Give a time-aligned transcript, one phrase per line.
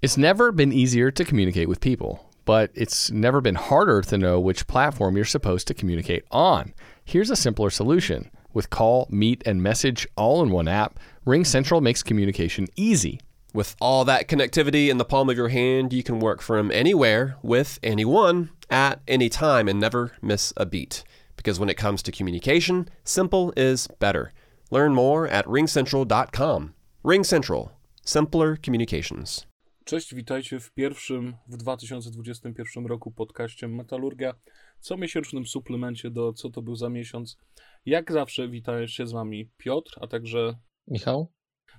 [0.00, 4.38] It's never been easier to communicate with people, but it's never been harder to know
[4.38, 6.72] which platform you're supposed to communicate on.
[7.04, 8.30] Here's a simpler solution.
[8.52, 13.20] With call, meet, and message all in one app, RingCentral makes communication easy.
[13.52, 17.36] With all that connectivity in the palm of your hand, you can work from anywhere
[17.42, 21.02] with anyone at any time and never miss a beat.
[21.34, 24.32] Because when it comes to communication, simple is better.
[24.70, 26.74] Learn more at ringcentral.com.
[27.04, 27.70] RingCentral,
[28.04, 29.44] Simpler communications.
[29.88, 34.34] Cześć, witajcie w pierwszym w 2021 roku podcaście Metalurgia,
[34.80, 37.38] comiesięcznym suplemencie do Co to był za miesiąc.
[37.86, 41.32] Jak zawsze witają się z wami Piotr, a także Michał.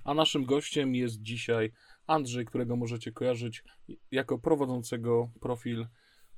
[0.04, 1.72] A naszym gościem jest dzisiaj
[2.06, 3.62] Andrzej, którego możecie kojarzyć
[4.10, 5.86] jako prowadzącego profil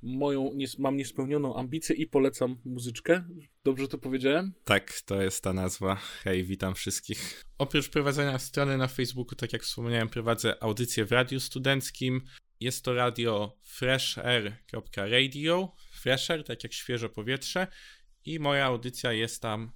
[0.03, 3.23] moją, mam niespełnioną ambicję i polecam muzyczkę.
[3.63, 4.53] Dobrze to powiedziałem?
[4.63, 5.95] Tak, to jest ta nazwa.
[6.23, 7.43] Hej, witam wszystkich.
[7.57, 12.21] Oprócz prowadzenia strony na Facebooku, tak jak wspomniałem, prowadzę audycję w radiu studenckim.
[12.59, 15.75] Jest to radio freshair.radio.
[15.91, 17.67] Fresher, tak jak świeże powietrze.
[18.25, 19.71] I moja audycja jest tam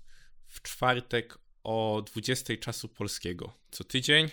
[0.48, 4.30] w czwartek o 20 czasu polskiego co tydzień.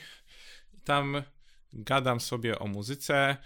[0.84, 1.22] Tam
[1.72, 3.36] gadam sobie o muzyce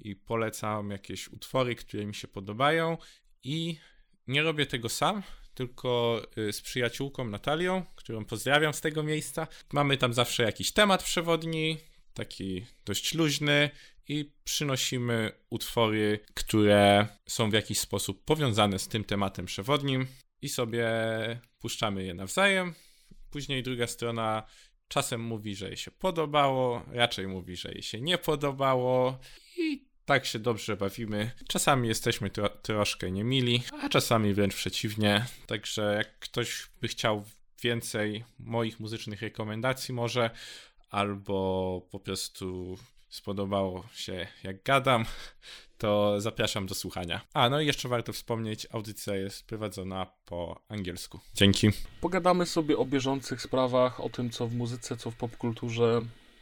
[0.00, 2.98] i polecam jakieś utwory, które mi się podobają.
[3.44, 3.78] I
[4.26, 5.22] nie robię tego sam,
[5.54, 9.46] tylko y, z przyjaciółką Natalią, którą pozdrawiam z tego miejsca.
[9.72, 11.78] Mamy tam zawsze jakiś temat przewodni,
[12.14, 13.70] taki dość luźny
[14.08, 20.06] i przynosimy utwory, które są w jakiś sposób powiązane z tym tematem przewodnim
[20.42, 20.88] i sobie
[21.60, 22.74] puszczamy je nawzajem.
[23.30, 24.42] Później druga strona
[24.88, 29.18] czasem mówi, że jej się podobało, raczej mówi, że jej się nie podobało
[30.06, 31.30] tak się dobrze bawimy.
[31.48, 35.26] Czasami jesteśmy tro troszkę niemili, a czasami wręcz przeciwnie.
[35.46, 37.24] Także jak ktoś by chciał
[37.62, 40.30] więcej moich muzycznych rekomendacji może,
[40.90, 45.04] albo po prostu spodobało się jak gadam,
[45.78, 47.20] to zapraszam do słuchania.
[47.34, 51.20] A, no i jeszcze warto wspomnieć, audycja jest prowadzona po angielsku.
[51.34, 51.70] Dzięki.
[52.00, 56.00] Pogadamy sobie o bieżących sprawach, o tym, co w muzyce, co w popkulturze,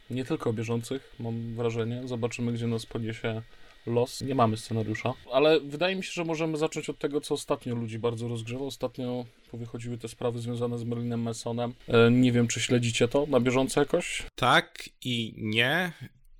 [0.09, 2.01] nie tylko bieżących, mam wrażenie.
[2.05, 3.41] Zobaczymy, gdzie nas poniesie
[3.85, 4.21] los.
[4.21, 7.99] Nie mamy scenariusza, ale wydaje mi się, że możemy zacząć od tego, co ostatnio ludzi
[7.99, 8.65] bardzo rozgrzewa.
[8.65, 11.73] Ostatnio wychodziły te sprawy związane z Merlinem Mansonem.
[11.87, 14.23] E, nie wiem, czy śledzicie to na bieżąco jakoś?
[14.35, 15.91] Tak i nie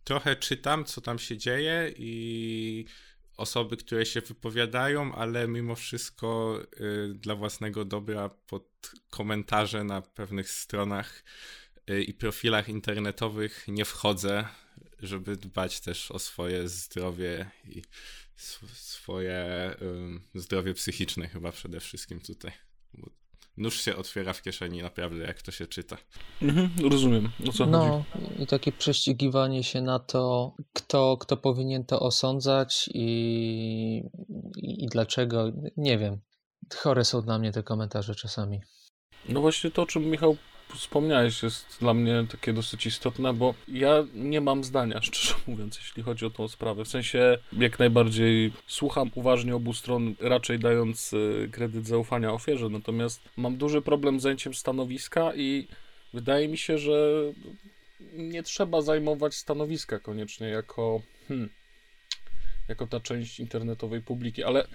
[0.03, 2.86] trochę czytam, co tam się dzieje i
[3.38, 10.50] osoby, które się wypowiadają, ale mimo wszystko y, dla własnego dobra pod komentarze na pewnych
[10.50, 11.24] stronach
[12.07, 14.47] i profilach internetowych nie wchodzę,
[15.00, 17.81] żeby dbać też o swoje zdrowie i
[18.73, 19.72] swoje
[20.35, 22.51] y, zdrowie psychiczne chyba przede wszystkim tutaj
[23.57, 25.97] nóż się otwiera w kieszeni naprawdę, jak to się czyta.
[26.41, 28.44] Mhm, rozumiem, o co no, chodzi.
[28.44, 34.03] i takie prześcigiwanie się na to, kto, kto powinien to osądzać i,
[34.57, 36.19] i, i dlaczego, nie wiem.
[36.75, 38.62] Chore są dla mnie te komentarze czasami.
[39.29, 40.38] No właśnie to, o czym Michał
[40.75, 46.03] wspomniałeś, jest dla mnie takie dosyć istotne, bo ja nie mam zdania, szczerze mówiąc, jeśli
[46.03, 46.86] chodzi o tą sprawę.
[46.86, 53.22] W sensie jak najbardziej słucham uważnie obu stron, raczej dając y, kredyt zaufania ofierze, natomiast
[53.38, 55.68] mam duży problem z zajęciem stanowiska i
[56.14, 57.22] wydaje mi się, że
[58.14, 61.50] nie trzeba zajmować stanowiska koniecznie jako, hmm,
[62.68, 64.68] jako ta część internetowej publiki, ale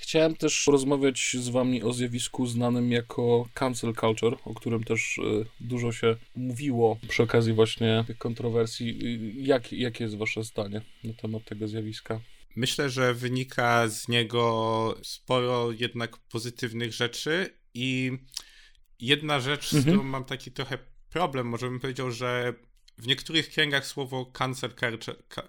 [0.00, 5.46] Chciałem też rozmawiać z Wami o zjawisku znanym jako cancel culture, o którym też y,
[5.60, 8.98] dużo się mówiło przy okazji właśnie tych kontrowersji.
[9.46, 12.20] Jak, jakie jest Wasze zdanie na temat tego zjawiska?
[12.56, 18.12] Myślę, że wynika z niego sporo jednak pozytywnych rzeczy i
[19.00, 19.82] jedna rzecz, mhm.
[19.82, 20.78] z którą mam taki trochę
[21.10, 22.54] problem, może bym powiedział, że
[22.98, 24.70] w niektórych kręgach słowo cancel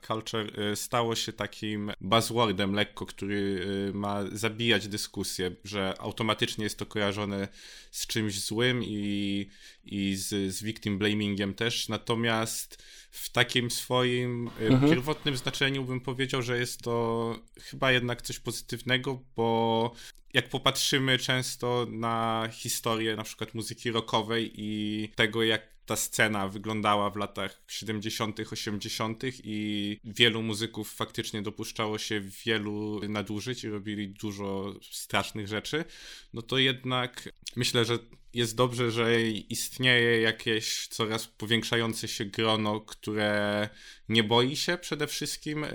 [0.08, 6.80] culture y, stało się takim buzzwordem lekko, który y, ma zabijać dyskusję, że automatycznie jest
[6.80, 7.48] to kojarzone
[7.92, 9.48] z czymś złym i,
[9.86, 11.90] i z, z victim blamingiem też.
[11.90, 14.92] Natomiast w takim swoim y, mhm.
[14.92, 19.92] pierwotnym znaczeniu bym powiedział, że jest to chyba jednak coś pozytywnego, bo
[20.34, 27.10] jak popatrzymy często na historię na przykład muzyki rockowej i tego, jak ta scena wyglądała
[27.10, 29.24] w latach 70., 80.
[29.44, 35.86] i wielu muzyków faktycznie dopuszczało się wielu nadużyć i robili dużo strasznych rzeczy,
[36.34, 38.00] no to jednak myślę, że
[38.34, 43.70] jest dobrze, że istnieje jakieś coraz powiększające się grono, które
[44.10, 45.70] nie boi się przede wszystkim yy,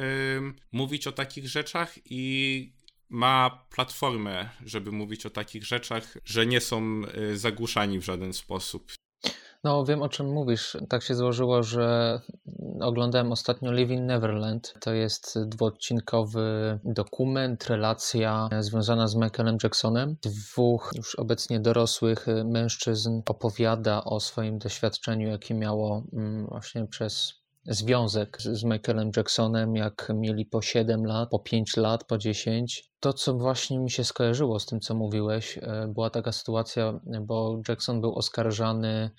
[0.72, 2.72] mówić o takich rzeczach i
[3.08, 7.02] ma platformę, żeby mówić o takich rzeczach, że nie są
[7.32, 8.92] y, zagłuszani w żaden sposób.
[9.64, 10.76] No, wiem o czym mówisz.
[10.88, 12.20] Tak się złożyło, że
[12.80, 14.74] oglądałem ostatnio Living Neverland.
[14.80, 20.16] To jest dwuodcinkowy dokument, relacja związana z Michaelem Jacksonem.
[20.22, 27.32] Dwóch już obecnie dorosłych mężczyzn opowiada o swoim doświadczeniu, jakie miało mm, właśnie przez
[27.66, 32.90] związek z Michaelem Jacksonem, jak mieli po 7 lat, po 5 lat, po 10.
[33.00, 37.60] To, co właśnie mi się skojarzyło z tym, co mówiłeś, e, była taka sytuacja, bo
[37.68, 39.10] Jackson był oskarżany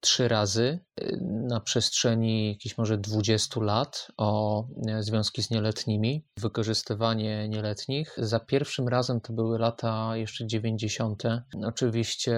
[0.00, 1.16] trzy razy e,
[1.48, 8.14] na przestrzeni jakichś może 20 lat o e, związki z nieletnimi, wykorzystywanie nieletnich.
[8.18, 11.22] Za pierwszym razem to były lata jeszcze 90.
[11.64, 12.36] Oczywiście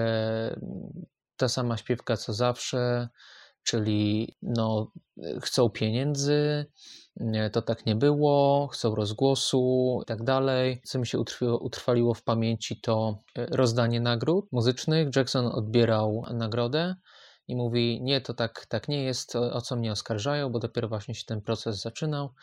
[1.37, 3.09] ta sama śpiewka co zawsze,
[3.63, 4.91] czyli no,
[5.41, 6.65] chcą pieniędzy,
[7.51, 10.81] to tak nie było, chcą rozgłosu i tak dalej.
[10.85, 15.07] Co mi się utrwaliło, utrwaliło w pamięci to e, rozdanie nagród muzycznych.
[15.15, 16.95] Jackson odbierał nagrodę
[17.47, 20.87] i mówi: Nie, to tak, tak nie jest, o, o co mnie oskarżają, bo dopiero
[20.87, 22.33] właśnie się ten proces zaczynał.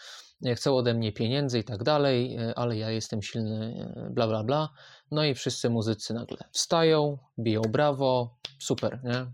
[0.55, 4.45] Chcą ode mnie pieniędzy i tak dalej, e, ale ja jestem silny, e, bla, bla,
[4.45, 4.69] bla.
[5.11, 9.33] No i wszyscy muzycy nagle wstają, biją brawo, super, nie?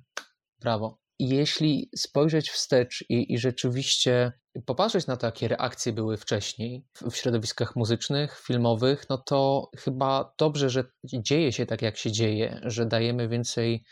[0.61, 4.33] Brawo jeśli spojrzeć wstecz i, i rzeczywiście
[4.67, 10.35] popatrzeć na to, jakie reakcje były wcześniej w, w środowiskach muzycznych, filmowych, no to chyba
[10.39, 13.85] dobrze, że dzieje się tak, jak się dzieje, że dajemy więcej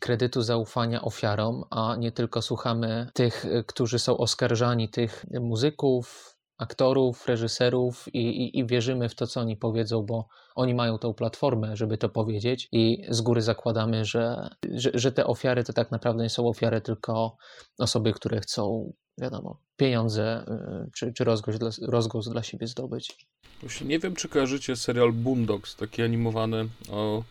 [0.00, 8.14] kredytu zaufania ofiarom, a nie tylko słuchamy tych, którzy są oskarżani, tych muzyków, aktorów, reżyserów
[8.14, 11.98] i, i, i, wierzymy w to, co oni powiedzą, bo oni mają tą platformę, żeby
[11.98, 16.30] to powiedzieć i z góry zakładamy, że, że, że te ofiary to tak naprawdę nie
[16.30, 17.36] są ofiary, tylko
[17.78, 20.44] osoby, które chcą, wiadomo, pieniądze
[20.86, 23.26] y, czy, czy rozgłos, dla, rozgłos dla siebie zdobyć.
[23.60, 27.22] Właśnie nie wiem, czy kojarzycie serial Boondocks, taki animowany o...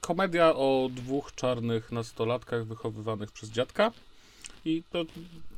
[0.00, 3.92] Komedia o dwóch czarnych nastolatkach wychowywanych przez dziadka.
[4.64, 5.04] I to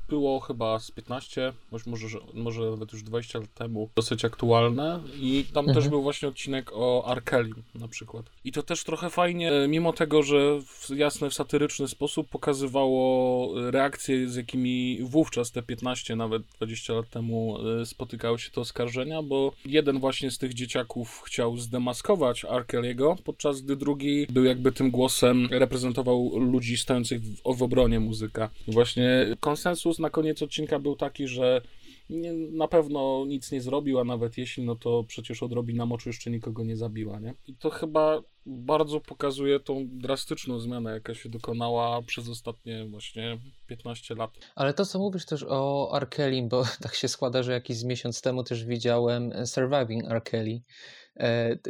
[0.09, 1.53] było chyba z 15,
[1.87, 5.75] może, może nawet już 20 lat temu, dosyć aktualne i tam mhm.
[5.83, 8.27] też był właśnie odcinek o Arkeli na przykład.
[8.45, 13.51] I to też trochę fajnie, e, mimo tego, że w jasny, w satyryczny sposób pokazywało
[13.71, 19.23] reakcje, z jakimi wówczas te 15, nawet 20 lat temu e, spotykały się te oskarżenia,
[19.23, 24.91] bo jeden właśnie z tych dzieciaków chciał zdemaskować Arkeliego, podczas gdy drugi był jakby tym
[24.91, 28.51] głosem, reprezentował ludzi stojących w, w obronie muzyka.
[28.69, 31.63] Właśnie konsensus na koniec odcinka był taki, że
[32.11, 36.31] nie, na pewno nic nie zrobił, a nawet jeśli, no to przecież odrobina moczu jeszcze
[36.31, 37.35] nikogo nie zabiła, nie?
[37.47, 44.15] I to chyba bardzo pokazuje tą drastyczną zmianę, jaka się dokonała przez ostatnie właśnie 15
[44.15, 44.31] lat.
[44.55, 48.45] Ale to, co mówisz też o Arkelim, bo tak się składa, że jakiś miesiąc temu
[48.45, 50.63] też widziałem Surviving Arkeli,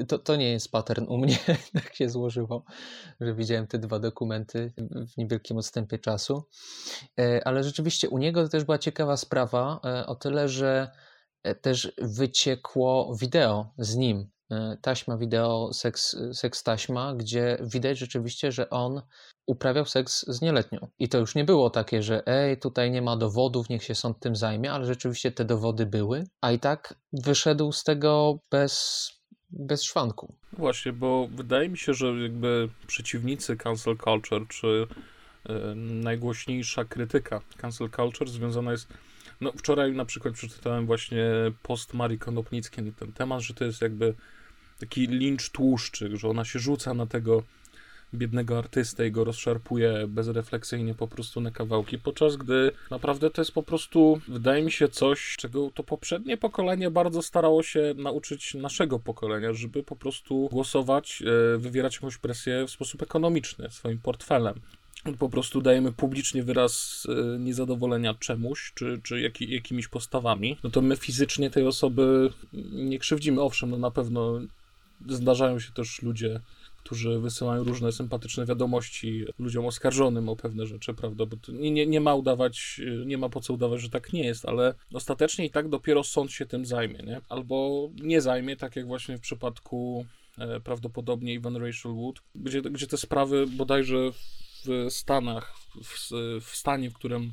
[0.08, 1.38] to, to nie jest pattern u mnie,
[1.74, 2.64] tak się złożyło,
[3.20, 4.72] że widziałem te dwa dokumenty
[5.14, 6.44] w niewielkim odstępie czasu.
[7.20, 10.90] E, ale rzeczywiście u niego to też była ciekawa sprawa, e, o tyle, że
[11.60, 14.30] też wyciekło wideo z nim.
[14.82, 19.02] Taśma wideo, seks, seks taśma, gdzie widać rzeczywiście, że on
[19.46, 20.88] uprawiał seks z nieletnią.
[20.98, 24.20] I to już nie było takie, że ej, tutaj nie ma dowodów, niech się sąd
[24.20, 29.08] tym zajmie, ale rzeczywiście te dowody były, a i tak wyszedł z tego bez
[29.50, 30.34] bez szwanku.
[30.52, 37.90] Właśnie, bo wydaje mi się, że jakby przeciwnicy cancel culture, czy y, najgłośniejsza krytyka cancel
[37.90, 38.88] culture związana jest
[39.40, 41.24] no wczoraj na przykład przeczytałem właśnie
[41.62, 44.14] post Marii Konopnickiej na ten temat, że to jest jakby
[44.80, 47.42] taki lincz tłuszczy, że ona się rzuca na tego
[48.16, 53.52] biednego artystę i go rozszarpuje bezrefleksyjnie po prostu na kawałki, podczas gdy naprawdę to jest
[53.52, 58.98] po prostu, wydaje mi się, coś, czego to poprzednie pokolenie bardzo starało się nauczyć naszego
[58.98, 61.22] pokolenia, żeby po prostu głosować,
[61.54, 64.60] e, wywierać jakąś presję w sposób ekonomiczny, swoim portfelem
[65.18, 70.80] po prostu dajemy publicznie wyraz e, niezadowolenia czemuś, czy, czy jaki, jakimiś postawami, no to
[70.80, 72.32] my fizycznie tej osoby
[72.72, 73.42] nie krzywdzimy.
[73.42, 74.40] Owszem, no na pewno
[75.08, 76.40] zdarzają się też ludzie
[76.86, 81.26] którzy wysyłają różne sympatyczne wiadomości ludziom oskarżonym o pewne rzeczy, prawda?
[81.26, 84.44] Bo nie, nie, nie ma udawać, nie ma po co udawać, że tak nie jest,
[84.44, 87.20] ale ostatecznie i tak dopiero sąd się tym zajmie, nie?
[87.28, 90.06] Albo nie zajmie, tak jak właśnie w przypadku
[90.38, 94.10] e, prawdopodobnie Ivan Rachel Wood, gdzie, gdzie te sprawy bodajże
[94.64, 97.32] w Stanach, w, w stanie, w którym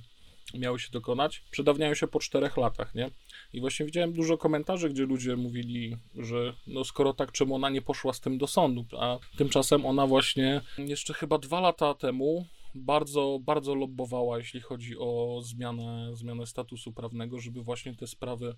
[0.53, 3.10] miały się dokonać, przedawniają się po czterech latach, nie?
[3.53, 7.81] I właśnie widziałem dużo komentarzy, gdzie ludzie mówili, że no skoro tak, czemu ona nie
[7.81, 12.45] poszła z tym do sądu, a tymczasem ona właśnie jeszcze chyba dwa lata temu
[12.75, 18.55] bardzo, bardzo lobbowała, jeśli chodzi o zmianę, zmianę statusu prawnego, żeby właśnie te sprawy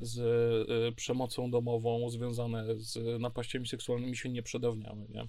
[0.00, 0.18] z
[0.88, 5.28] y, przemocą domową związane z napaściami seksualnymi się nie przedawniały, nie?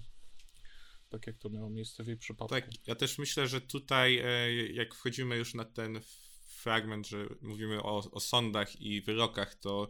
[1.10, 2.54] Tak jak to miało miejsce w jej przypadku.
[2.54, 6.00] Tak, ja też myślę, że tutaj, e, jak wchodzimy już na ten
[6.46, 9.88] fragment, że mówimy o, o sądach i wyrokach, to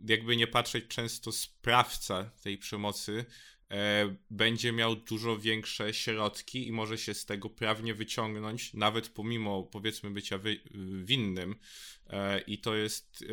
[0.00, 3.24] jakby nie patrzeć, często sprawca tej przemocy
[3.70, 9.62] e, będzie miał dużo większe środki i może się z tego prawnie wyciągnąć, nawet pomimo
[9.62, 10.60] powiedzmy bycia wy,
[11.04, 11.56] winnym.
[12.06, 13.26] E, I to jest e,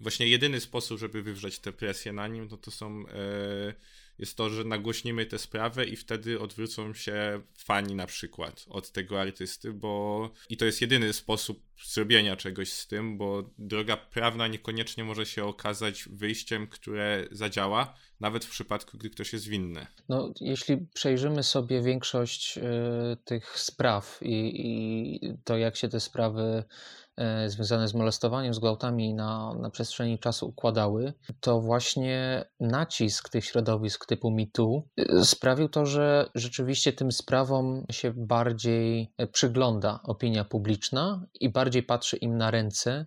[0.00, 3.74] właśnie jedyny sposób, żeby wywrzeć tę presję na nim, no to są e,
[4.18, 9.20] jest to, że nagłośnimy tę sprawę i wtedy odwrócą się fani na przykład od tego
[9.20, 15.04] artysty, bo i to jest jedyny sposób zrobienia czegoś z tym, bo droga prawna niekoniecznie
[15.04, 19.86] może się okazać wyjściem, które zadziała, nawet w przypadku, gdy ktoś jest winny.
[20.08, 22.62] No, jeśli przejrzymy sobie większość y,
[23.24, 26.64] tych spraw i, i to, jak się te sprawy
[27.46, 34.06] związane z molestowaniem, z gwałtami na, na przestrzeni czasu układały, to właśnie nacisk tych środowisk
[34.06, 41.48] typu MeToo e, sprawił to, że rzeczywiście tym sprawom się bardziej przygląda opinia publiczna i
[41.48, 43.06] bardziej patrzy im na ręce.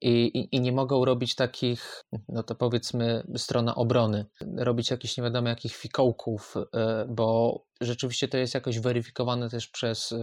[0.00, 5.24] I, i, i, nie mogą robić takich, no to powiedzmy, strona obrony, robić jakichś nie
[5.24, 10.14] wiadomo jakich fikołków, e, bo rzeczywiście to jest jakoś weryfikowane też przez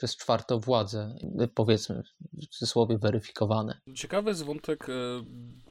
[0.00, 1.18] przez czwartą władzę,
[1.54, 2.02] powiedzmy
[2.32, 3.80] w cudzysłowie weryfikowane.
[3.94, 4.92] Ciekawy jest wątek, e,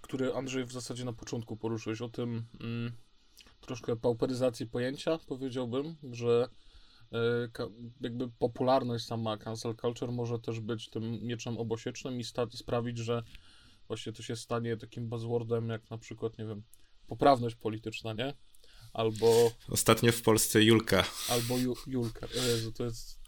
[0.01, 2.91] który Andrzej w zasadzie na początku poruszyłeś, o tym mm,
[3.61, 6.47] troszkę pauperyzacji pojęcia, powiedziałbym, że
[7.11, 7.17] e,
[8.01, 13.23] jakby popularność sama cancel culture może też być tym mieczem obosiecznym i sprawić, że
[13.87, 16.63] właśnie to się stanie takim buzzwordem jak na przykład, nie wiem,
[17.07, 18.33] poprawność polityczna, nie?
[18.93, 19.51] Albo...
[19.69, 21.03] Ostatnio w Polsce Julka.
[21.29, 22.27] Albo ju, Julka.
[22.47, 23.18] Jezu, to jest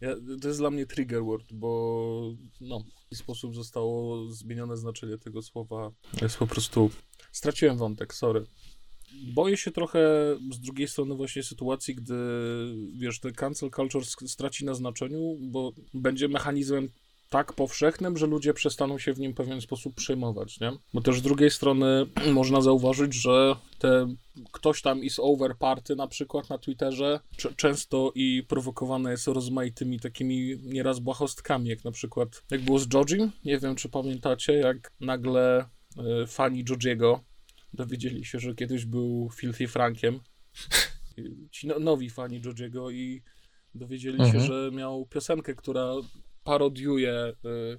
[0.00, 5.18] ja, to jest dla mnie trigger word, bo no, w taki sposób zostało zmienione znaczenie
[5.18, 5.92] tego słowa.
[6.22, 6.90] Jest po prostu...
[7.32, 8.44] Straciłem wątek, sorry.
[9.34, 10.00] Boję się trochę
[10.52, 12.14] z drugiej strony właśnie sytuacji, gdy
[12.98, 16.88] wiesz, ten cancel culture straci na znaczeniu, bo będzie mechanizmem
[17.28, 20.72] tak powszechnym, że ludzie przestaną się w nim w pewien sposób przejmować, nie?
[20.94, 24.14] Bo też z drugiej strony można zauważyć, że te
[24.52, 27.20] ktoś tam is over party na przykład na Twitterze
[27.56, 33.32] często i prowokowane jest rozmaitymi takimi nieraz błahostkami, jak na przykład jak było z Jojim,
[33.44, 35.64] nie wiem czy pamiętacie, jak nagle
[36.22, 37.20] y, fani Jojiego
[37.72, 40.20] dowiedzieli się, że kiedyś był Filthy Frankiem.
[41.52, 43.22] Ci no, nowi fani Jojiego i
[43.74, 44.32] dowiedzieli mhm.
[44.32, 45.92] się, że miał piosenkę, która
[46.48, 47.78] parodiuje y,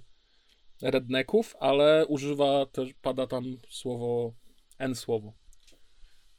[0.81, 4.33] redneków, ale używa też, pada tam słowo
[4.79, 5.33] N słowo.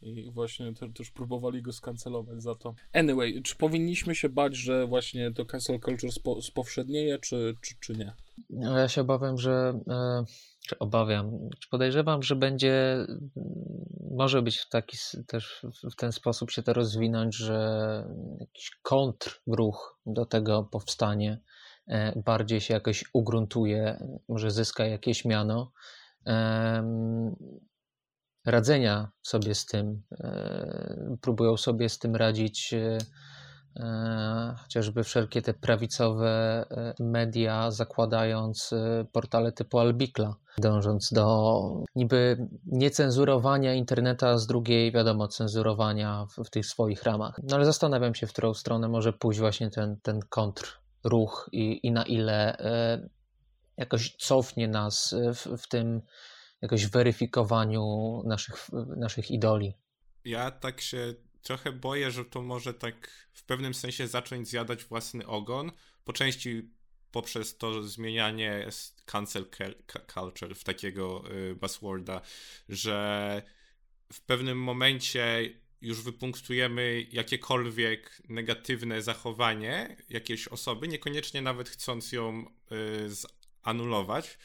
[0.02, 2.74] I właśnie te, też próbowali go skancelować za to.
[2.92, 7.92] Anyway, czy powinniśmy się bać, że właśnie to cancel culture spo, spowszednieje, czy, czy, czy
[7.92, 8.12] nie?
[8.50, 9.80] No, ja się obawiam, że.
[9.88, 10.24] E,
[10.68, 12.96] czy obawiam, czy podejrzewam, że będzie.
[14.10, 14.96] Może być w taki
[15.26, 18.04] też w ten sposób się to rozwinąć, że
[18.40, 21.40] jakiś kontrruch do tego powstanie
[22.24, 25.72] bardziej się jakoś ugruntuje, może zyska jakieś miano
[28.46, 32.98] radzenia sobie z tym, e, próbują sobie z tym radzić e,
[34.62, 36.64] chociażby wszelkie te prawicowe
[37.00, 38.74] media, zakładając
[39.12, 41.60] portale typu Albikla, dążąc do
[41.94, 47.40] niby niecenzurowania interneta, z drugiej, wiadomo, cenzurowania w, w tych swoich ramach.
[47.42, 51.86] No ale zastanawiam się, w którą stronę może pójść właśnie ten, ten kontr ruch i,
[51.86, 53.08] i na ile e,
[53.76, 56.02] jakoś cofnie nas w, w tym
[56.62, 57.82] jakoś weryfikowaniu
[58.26, 59.74] naszych, naszych idoli.
[60.24, 65.26] Ja tak się trochę boję, że to może tak w pewnym sensie zacząć zjadać własny
[65.26, 65.72] ogon,
[66.04, 66.70] po części
[67.10, 68.68] poprzez to zmienianie
[69.04, 69.46] cancel
[70.14, 72.20] culture w takiego y, buzzworda,
[72.68, 73.42] że
[74.12, 75.50] w pewnym momencie
[75.82, 83.10] już wypunktujemy jakiekolwiek negatywne zachowanie jakiejś osoby, niekoniecznie nawet chcąc ją y,
[83.64, 84.38] zanulować.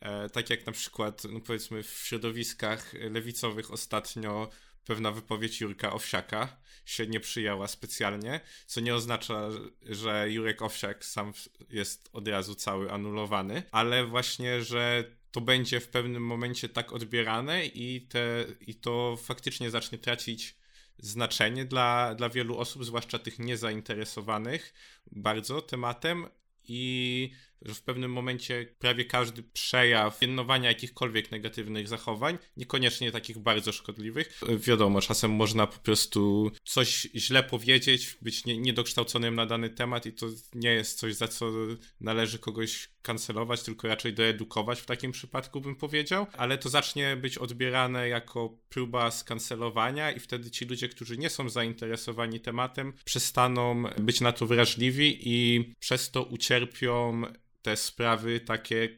[0.00, 4.50] E, tak jak na przykład, no powiedzmy, w środowiskach lewicowych ostatnio
[4.84, 9.48] pewna wypowiedź Jurka Owsiaka się nie przyjęła specjalnie, co nie oznacza,
[9.82, 11.32] że Jurek Owsiak sam
[11.70, 17.66] jest od razu cały anulowany, ale właśnie, że to będzie w pewnym momencie tak odbierane
[17.66, 20.57] i, te, i to faktycznie zacznie tracić
[20.98, 24.74] znaczenie dla, dla wielu osób, zwłaszcza tych niezainteresowanych
[25.12, 26.26] bardzo tematem
[26.64, 27.30] i
[27.62, 34.40] że w pewnym momencie prawie każdy przejaw piętnowania jakichkolwiek negatywnych zachowań, niekoniecznie takich bardzo szkodliwych.
[34.58, 40.12] Wiadomo, czasem można po prostu coś źle powiedzieć, być nie, niedokształconym na dany temat i
[40.12, 41.52] to nie jest coś, za co
[42.00, 47.38] należy kogoś kancelować, tylko raczej doedukować w takim przypadku bym powiedział, ale to zacznie być
[47.38, 54.20] odbierane jako próba skancelowania i wtedy ci ludzie, którzy nie są zainteresowani tematem, przestaną być
[54.20, 57.22] na to wrażliwi i przez to ucierpią
[57.68, 58.88] te sprawy takie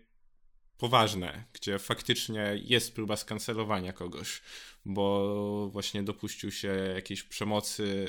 [0.79, 4.43] poważne, gdzie faktycznie jest próba skancelowania kogoś,
[4.85, 8.07] bo właśnie dopuścił się jakiejś przemocy,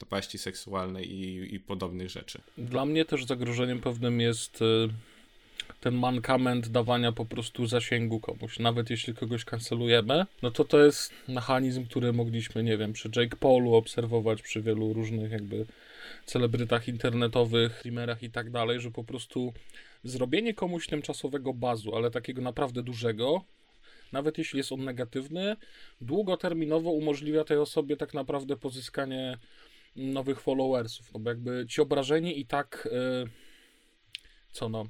[0.00, 2.40] napaści seksualnej i, i podobnych rzeczy.
[2.58, 4.88] Dla mnie też zagrożeniem pewnym jest y,
[5.80, 8.58] ten mankament dawania po prostu zasięgu komuś.
[8.58, 13.36] Nawet jeśli kogoś kancelujemy, no to to jest mechanizm, który mogliśmy, nie wiem, przy Jake
[13.36, 15.66] Paulu obserwować, przy wielu różnych jakby
[16.26, 19.52] celebrytach internetowych, streamerach i tak dalej, że po prostu
[20.04, 23.44] zrobienie komuś tymczasowego bazu, ale takiego naprawdę dużego,
[24.12, 25.56] nawet jeśli jest on negatywny,
[26.00, 29.38] długoterminowo umożliwia tej osobie tak naprawdę pozyskanie
[29.96, 31.12] nowych followersów.
[31.12, 33.30] No bo jakby ci obrażeni i tak, yy,
[34.52, 34.84] co no,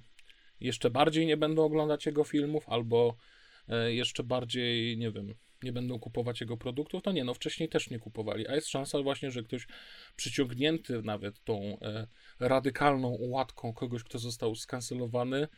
[0.61, 3.17] jeszcze bardziej nie będą oglądać jego filmów, albo
[3.69, 7.90] yy, jeszcze bardziej, nie wiem, nie będą kupować jego produktów, to nie, no wcześniej też
[7.90, 9.67] nie kupowali, a jest szansa właśnie, że ktoś
[10.17, 12.07] przyciągnięty nawet tą e,
[12.40, 15.49] radykalną łatką kogoś, kto został skancelowany,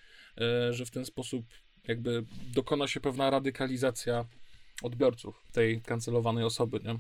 [0.41, 1.47] e, że w ten sposób
[1.89, 4.25] jakby dokona się pewna radykalizacja
[4.83, 6.99] odbiorców tej kancelowanej osoby, nie?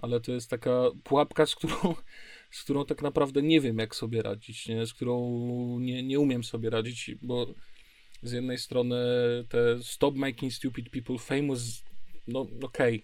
[0.00, 0.70] Ale to jest taka
[1.04, 1.94] pułapka, z którą,
[2.50, 4.86] z którą tak naprawdę nie wiem, jak sobie radzić, nie?
[4.86, 5.20] z którą
[5.80, 7.46] nie, nie umiem sobie radzić, bo
[8.22, 8.96] z jednej strony
[9.48, 11.84] te stop making stupid people famous,
[12.28, 13.02] no okej, okay.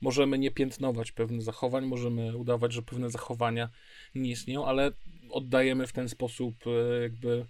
[0.00, 3.70] możemy nie piętnować pewnych zachowań, możemy udawać, że pewne zachowania
[4.14, 4.92] nie istnieją, ale
[5.30, 7.46] oddajemy w ten sposób e, jakby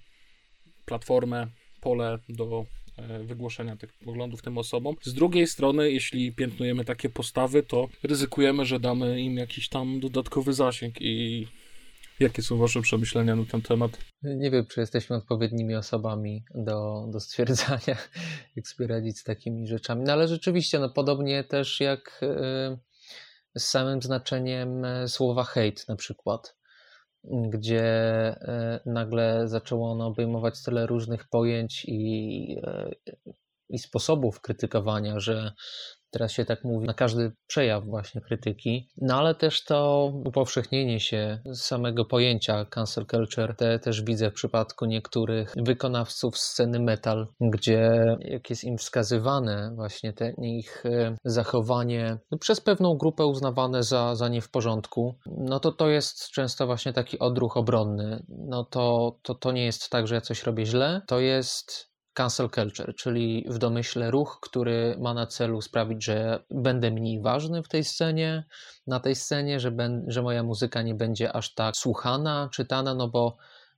[0.85, 1.47] platformę,
[1.81, 4.97] pole do e, wygłoszenia tych poglądów tym osobom.
[5.03, 10.53] Z drugiej strony, jeśli piętnujemy takie postawy, to ryzykujemy, że damy im jakiś tam dodatkowy
[10.53, 11.47] zasięg i
[12.21, 13.91] Jakie są Wasze przemyślenia na ten temat?
[14.23, 17.97] Nie wiem, czy jesteśmy odpowiednimi osobami do, do stwierdzania,
[18.57, 20.03] jak sobie radzić z takimi rzeczami.
[20.05, 22.79] No ale rzeczywiście, no podobnie też jak y,
[23.55, 26.57] z samym znaczeniem e, słowa hate na przykład,
[27.25, 27.85] gdzie
[28.87, 32.57] y, nagle zaczęło ono obejmować tyle różnych pojęć i,
[33.07, 33.31] y,
[33.69, 35.53] i sposobów krytykowania, że
[36.15, 41.39] Teraz się tak mówi na każdy przejaw właśnie krytyki, no ale też to upowszechnienie się
[41.55, 48.51] samego pojęcia cancel culture te, też widzę w przypadku niektórych wykonawców sceny metal, gdzie jak
[48.51, 54.29] jest im wskazywane właśnie te ich e, zachowanie no, przez pewną grupę uznawane za, za
[54.29, 58.25] nie w porządku, no to to jest często właśnie taki odruch obronny.
[58.29, 62.51] No to, to, to nie jest tak, że ja coś robię źle, to jest cancel
[62.51, 67.69] culture, czyli w domyśle ruch, który ma na celu sprawić, że będę mniej ważny w
[67.69, 68.45] tej scenie,
[68.87, 73.09] na tej scenie, że, ben, że moja muzyka nie będzie aż tak słuchana, czytana, no
[73.09, 73.37] bo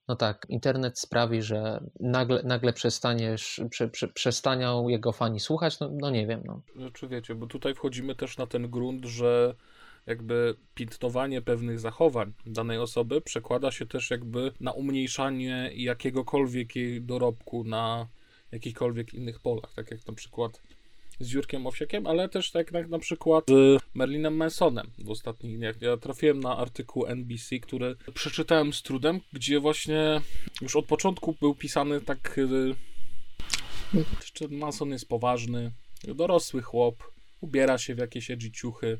[0.09, 5.91] no tak, internet sprawi, że nagle, nagle przestaniesz, prze, prze, przestanią jego fani słuchać, no,
[5.93, 6.43] no nie wiem.
[6.45, 6.61] No.
[6.77, 9.55] Znaczy wiecie, bo tutaj wchodzimy też na ten grunt, że
[10.07, 17.65] jakby piętnowanie pewnych zachowań danej osoby przekłada się też jakby na umniejszanie jakiegokolwiek jej dorobku
[17.65, 18.09] na
[18.53, 20.63] jakichkolwiek innych polach, tak jak na przykład
[21.21, 25.83] z Jurkiem Owsiekiem, ale też tak jak na przykład z Merlinem Mansonem w ostatnich dniach.
[25.83, 30.21] Ja trafiłem na artykuł NBC, który przeczytałem z trudem, gdzie właśnie
[30.61, 32.41] już od początku był pisany tak,
[34.35, 35.73] że Manson jest poważny,
[36.05, 38.99] dorosły chłop, ubiera się w jakieś edgy ciuchy,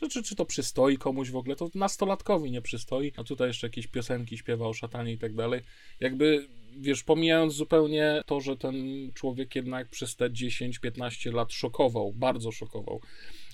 [0.00, 3.66] czy, czy, czy to przystoi komuś w ogóle, to nastolatkowi nie przystoi, a tutaj jeszcze
[3.66, 5.60] jakieś piosenki śpiewa o szatanie i tak dalej.
[6.00, 6.48] Jakby
[6.80, 8.74] wiesz, pomijając zupełnie to, że ten
[9.14, 13.00] człowiek jednak przez te 10-15 lat szokował, bardzo szokował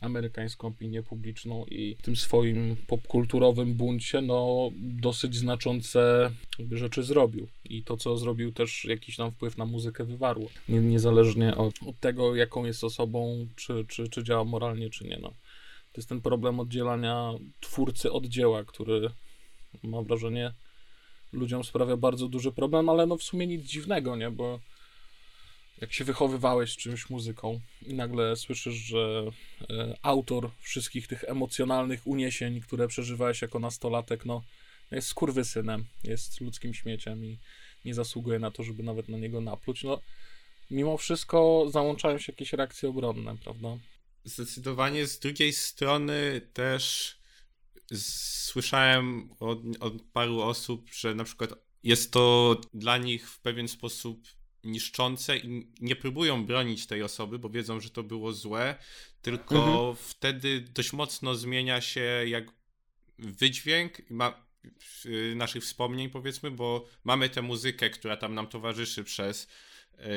[0.00, 6.30] amerykańską opinię publiczną i w tym swoim popkulturowym buncie, no, dosyć znaczące
[6.70, 7.48] rzeczy zrobił.
[7.64, 10.48] I to, co zrobił, też jakiś tam wpływ na muzykę wywarło.
[10.68, 15.18] Nie, niezależnie od, od tego, jaką jest osobą, czy, czy, czy działa moralnie, czy nie.
[15.22, 15.28] No.
[15.92, 19.10] To jest ten problem oddzielania twórcy od dzieła, który
[19.82, 20.52] mam wrażenie
[21.32, 24.30] ludziom sprawia bardzo duży problem, ale no w sumie nic dziwnego, nie?
[24.30, 24.60] Bo
[25.80, 29.30] jak się wychowywałeś czymś muzyką i nagle słyszysz, że
[29.70, 34.42] e, autor wszystkich tych emocjonalnych uniesień, które przeżywałeś jako nastolatek, no
[34.90, 37.38] jest skurwysynem, jest ludzkim śmieciem i
[37.84, 40.00] nie zasługuje na to, żeby nawet na niego napluć, no
[40.70, 43.68] mimo wszystko załączają się jakieś reakcje obronne, prawda?
[44.24, 47.16] Zdecydowanie z drugiej strony też
[47.94, 54.28] słyszałem od, od paru osób, że na przykład jest to dla nich w pewien sposób
[54.64, 58.76] niszczące i nie próbują bronić tej osoby, bo wiedzą, że to było złe,
[59.22, 59.96] tylko mhm.
[59.96, 62.52] wtedy dość mocno zmienia się jak
[63.18, 64.48] wydźwięk ma,
[65.36, 69.48] naszych wspomnień, powiedzmy, bo mamy tę muzykę, która tam nam towarzyszy przez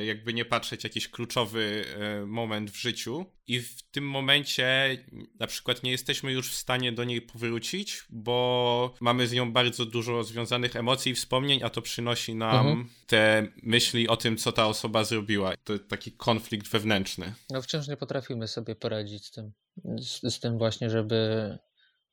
[0.06, 4.98] jakby nie patrzeć, jakiś kluczowy e, moment w życiu i w tym momencie
[5.40, 9.86] na przykład nie jesteśmy już w stanie do niej powrócić, bo mamy z nią bardzo
[9.86, 12.90] dużo związanych emocji i wspomnień, a to przynosi nam mhm.
[13.08, 15.54] te myśli o tym, co ta osoba zrobiła.
[15.64, 17.34] To taki konflikt wewnętrzny.
[17.50, 19.52] No wciąż nie potrafimy sobie poradzić z tym,
[19.98, 21.58] z, z tym właśnie, żeby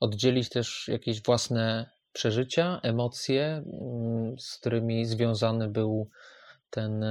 [0.00, 6.10] oddzielić też jakieś własne przeżycia, emocje, mm, z którymi związany był
[6.70, 7.04] ten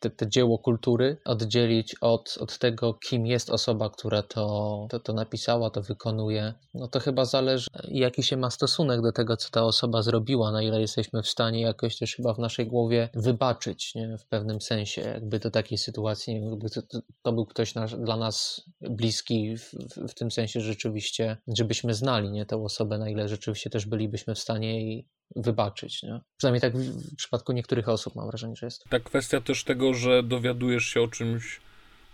[0.00, 5.12] te, te dzieło kultury oddzielić od, od tego, kim jest osoba, która to, to, to
[5.12, 9.64] napisała, to wykonuje, no to chyba zależy, jaki się ma stosunek do tego, co ta
[9.64, 14.18] osoba zrobiła, na ile jesteśmy w stanie jakoś też chyba w naszej głowie wybaczyć, nie?
[14.18, 18.16] w pewnym sensie, jakby do takiej sytuacji, jakby to, to, to był ktoś nasz, dla
[18.16, 23.28] nas bliski w, w, w, tym sensie rzeczywiście, żebyśmy znali nie, tę osobę, na ile
[23.28, 26.02] rzeczywiście też bylibyśmy w stanie jej wybaczyć.
[26.02, 26.20] Nie?
[26.36, 28.84] Przynajmniej tak w przypadku niektórych osób mam wrażenie, że jest.
[28.88, 31.60] Ta kwestia też tego, że dowiadujesz się o czymś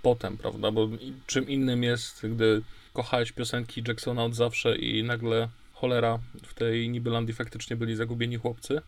[0.03, 0.71] potem, prawda?
[0.71, 0.89] Bo
[1.27, 7.35] czym innym jest, gdy kochałeś piosenki Jacksona od zawsze i nagle cholera w tej Nibylandii
[7.35, 8.81] faktycznie byli zagubieni chłopcy,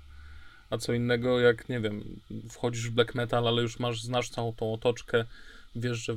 [0.70, 4.52] a co innego jak, nie wiem, wchodzisz w black metal, ale już masz, znasz całą
[4.52, 5.24] tą otoczkę,
[5.74, 6.14] wiesz, że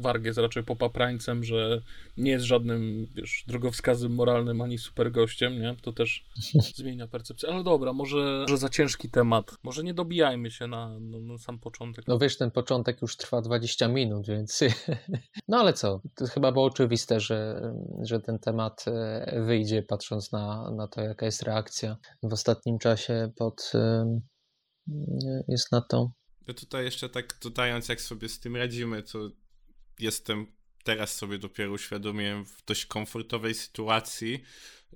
[0.00, 1.80] Warg jest raczej popaprańcem, że
[2.16, 5.76] nie jest żadnym, wiesz, drogowskazem moralnym ani super gościem, nie?
[5.82, 6.24] To też
[6.76, 7.48] zmienia percepcję.
[7.48, 9.56] Ale dobra, może, może za ciężki temat.
[9.62, 12.06] Może nie dobijajmy się na, na, na sam początek.
[12.08, 14.60] No wiesz, ten początek już trwa 20 minut, więc...
[15.48, 20.70] no ale co, to chyba było oczywiste, że, że ten temat e, wyjdzie, patrząc na,
[20.70, 23.72] na to, jaka jest reakcja w ostatnim czasie pod...
[25.48, 26.10] jest na to
[26.46, 29.30] ja tutaj jeszcze tak dodając, jak sobie z tym radzimy, to
[29.98, 30.46] jestem
[30.84, 34.42] teraz sobie dopiero uświadomiłem w dość komfortowej sytuacji,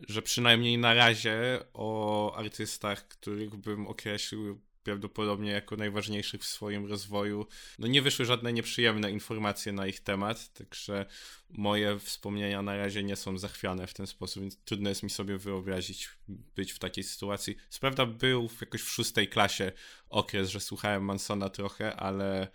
[0.09, 7.47] że przynajmniej na razie o artystach, których bym określił prawdopodobnie jako najważniejszych w swoim rozwoju.
[7.79, 11.07] No nie wyszły żadne nieprzyjemne informacje na ich temat, także
[11.51, 15.39] moje wspomnienia na razie nie są zachwiane w ten sposób, więc trudno jest mi sobie
[15.39, 17.57] wyobrazić być w takiej sytuacji.
[17.71, 19.73] Sprawda był jakoś w szóstej klasie
[20.09, 22.49] okres, że słuchałem Mansona trochę, ale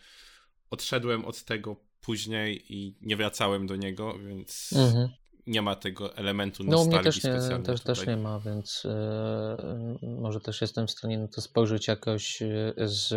[0.69, 5.09] odszedłem od tego później i nie wracałem do niego, więc mhm
[5.47, 8.83] nie ma tego elementu nostalgii No u mnie też nie, też, też nie ma, więc
[10.01, 13.13] yy, może też jestem w stanie na to spojrzeć jakoś e, z,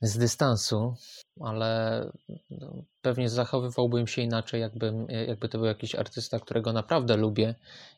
[0.00, 0.94] z dystansu,
[1.40, 2.02] ale
[2.50, 7.54] no, pewnie zachowywałbym się inaczej, jakbym, jakby to był jakiś artysta, którego naprawdę lubię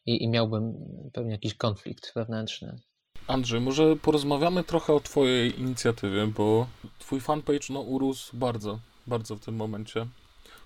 [0.06, 0.74] i, i miałbym
[1.12, 2.80] pewnie jakiś konflikt wewnętrzny.
[3.26, 6.66] Andrzej, może porozmawiamy trochę o Twojej inicjatywie, bo
[6.98, 10.06] Twój fanpage no, urósł bardzo, bardzo w tym momencie.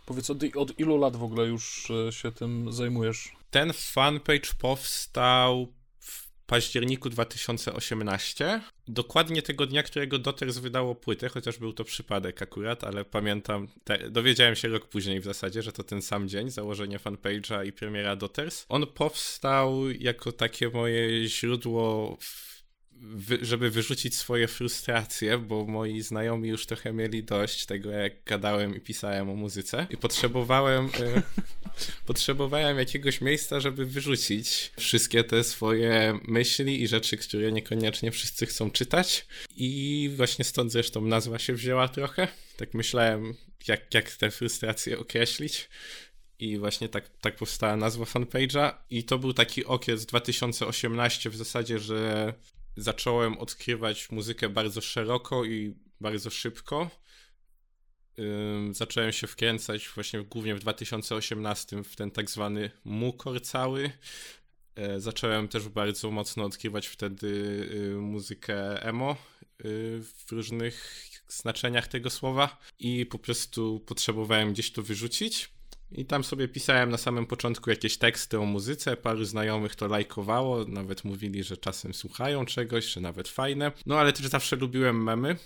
[0.07, 3.33] Powiedz, od, od ilu lat w ogóle już e, się tym zajmujesz?
[3.51, 8.61] Ten fanpage powstał w październiku 2018.
[8.89, 14.11] Dokładnie tego dnia, którego Doters wydało płytę, chociaż był to przypadek akurat, ale pamiętam, te,
[14.11, 18.17] dowiedziałem się rok później w zasadzie, że to ten sam dzień, założenie fanpage'a i premiera
[18.17, 18.67] Doters.
[18.69, 22.17] On powstał jako takie moje źródło
[23.05, 28.77] wy, żeby wyrzucić swoje frustracje, bo moi znajomi już trochę mieli dość tego, jak gadałem
[28.77, 31.23] i pisałem o muzyce i potrzebowałem e,
[32.07, 38.71] potrzebowałem jakiegoś miejsca, żeby wyrzucić wszystkie te swoje myśli i rzeczy, które niekoniecznie wszyscy chcą
[38.71, 42.29] czytać i właśnie stąd zresztą nazwa się wzięła trochę.
[42.57, 43.35] Tak myślałem,
[43.69, 45.69] jak, jak te frustracje określić.
[46.39, 48.75] I właśnie tak, tak powstała nazwa fanpage'a.
[48.91, 52.35] I to był taki okres 2018 w zasadzie, że
[52.77, 56.91] zacząłem odkrywać muzykę bardzo szeroko i bardzo szybko.
[58.71, 63.91] Zacząłem się wkręcać właśnie głównie w 2018 w ten tak zwany mukor cały.
[64.75, 67.27] E, zacząłem też bardzo mocno odkrywać wtedy
[67.73, 69.17] y, muzykę emo y,
[70.03, 75.51] w różnych znaczeniach tego słowa i po prostu potrzebowałem gdzieś to wyrzucić.
[75.95, 80.65] I tam sobie pisałem na samym początku jakieś teksty o muzyce, paru znajomych to lajkowało,
[80.65, 83.73] nawet mówili, że czasem słuchają czegoś, że nawet fajne.
[83.87, 85.37] No ale też zawsze lubiłem memy.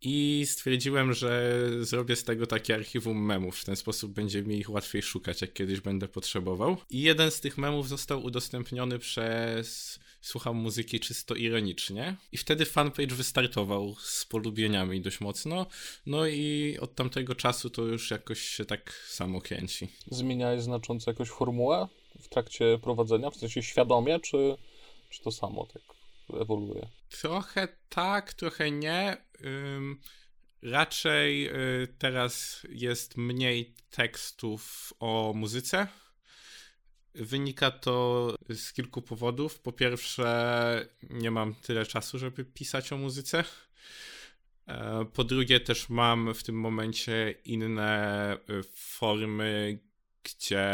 [0.00, 3.58] I stwierdziłem, że zrobię z tego takie archiwum memów.
[3.58, 6.76] W ten sposób będzie mi ich łatwiej szukać, jak kiedyś będę potrzebował.
[6.90, 12.16] I jeden z tych memów został udostępniony przez słucham muzyki czysto ironicznie.
[12.32, 15.66] I wtedy fanpage wystartował z polubieniami dość mocno.
[16.06, 19.88] No i od tamtego czasu to już jakoś się tak samo kręci.
[20.10, 21.88] Zmieniałeś znacząco jakąś formułę
[22.20, 23.30] w trakcie prowadzenia?
[23.30, 24.56] W sensie świadomie, czy,
[25.10, 25.82] czy to samo tak
[26.40, 26.88] ewoluuje?
[27.10, 29.16] Trochę tak, trochę nie.
[29.44, 30.00] Ym,
[30.62, 31.48] raczej
[31.82, 35.86] y, teraz jest mniej tekstów o muzyce
[37.18, 39.58] Wynika to z kilku powodów.
[39.58, 43.44] Po pierwsze, nie mam tyle czasu, żeby pisać o muzyce.
[44.66, 49.78] E, po drugie, też mam w tym momencie inne y, formy,
[50.22, 50.66] gdzie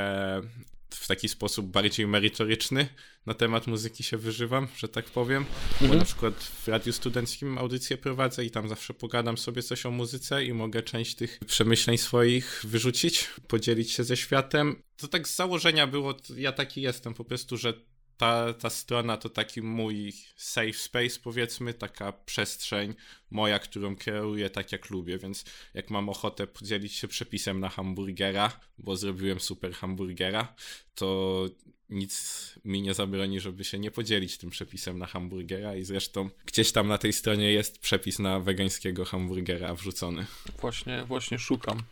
[0.90, 2.88] w taki sposób bardziej merytoryczny
[3.26, 5.44] na temat muzyki się wyżywam, że tak powiem.
[5.80, 5.98] Bo Mhm.
[5.98, 10.44] na przykład w Radiu Studenckim audycję prowadzę i tam zawsze pogadam sobie coś o muzyce
[10.44, 14.82] i mogę część tych przemyśleń swoich wyrzucić, podzielić się ze światem.
[14.96, 17.74] To tak z założenia było, ja taki jestem po prostu, że
[18.16, 22.94] ta, ta strona to taki mój safe space, powiedzmy, taka przestrzeń
[23.30, 28.60] moja, którą kieruję tak jak lubię, więc jak mam ochotę podzielić się przepisem na hamburgera,
[28.78, 30.54] bo zrobiłem super hamburgera,
[30.94, 31.48] to
[31.90, 36.72] nic mi nie zabroni, żeby się nie podzielić tym przepisem na hamburgera i zresztą gdzieś
[36.72, 40.26] tam na tej stronie jest przepis na wegańskiego hamburgera wrzucony.
[40.60, 41.82] Właśnie, właśnie szukam.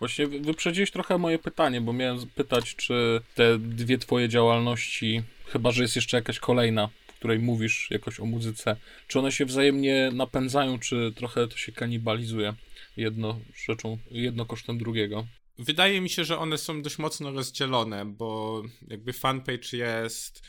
[0.00, 5.70] Właśnie wy- wyprzedziłeś trochę moje pytanie, bo miałem pytać, czy te dwie twoje działalności, chyba
[5.72, 8.76] że jest jeszcze jakaś kolejna, w której mówisz jakoś o muzyce,
[9.08, 12.54] czy one się wzajemnie napędzają, czy trochę to się kanibalizuje
[12.96, 15.26] jedno rzeczą, jedno kosztem drugiego.
[15.58, 20.42] Wydaje mi się, że one są dość mocno rozdzielone, bo jakby fanpage jest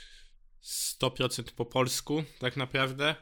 [0.64, 3.16] 100% po polsku, tak naprawdę.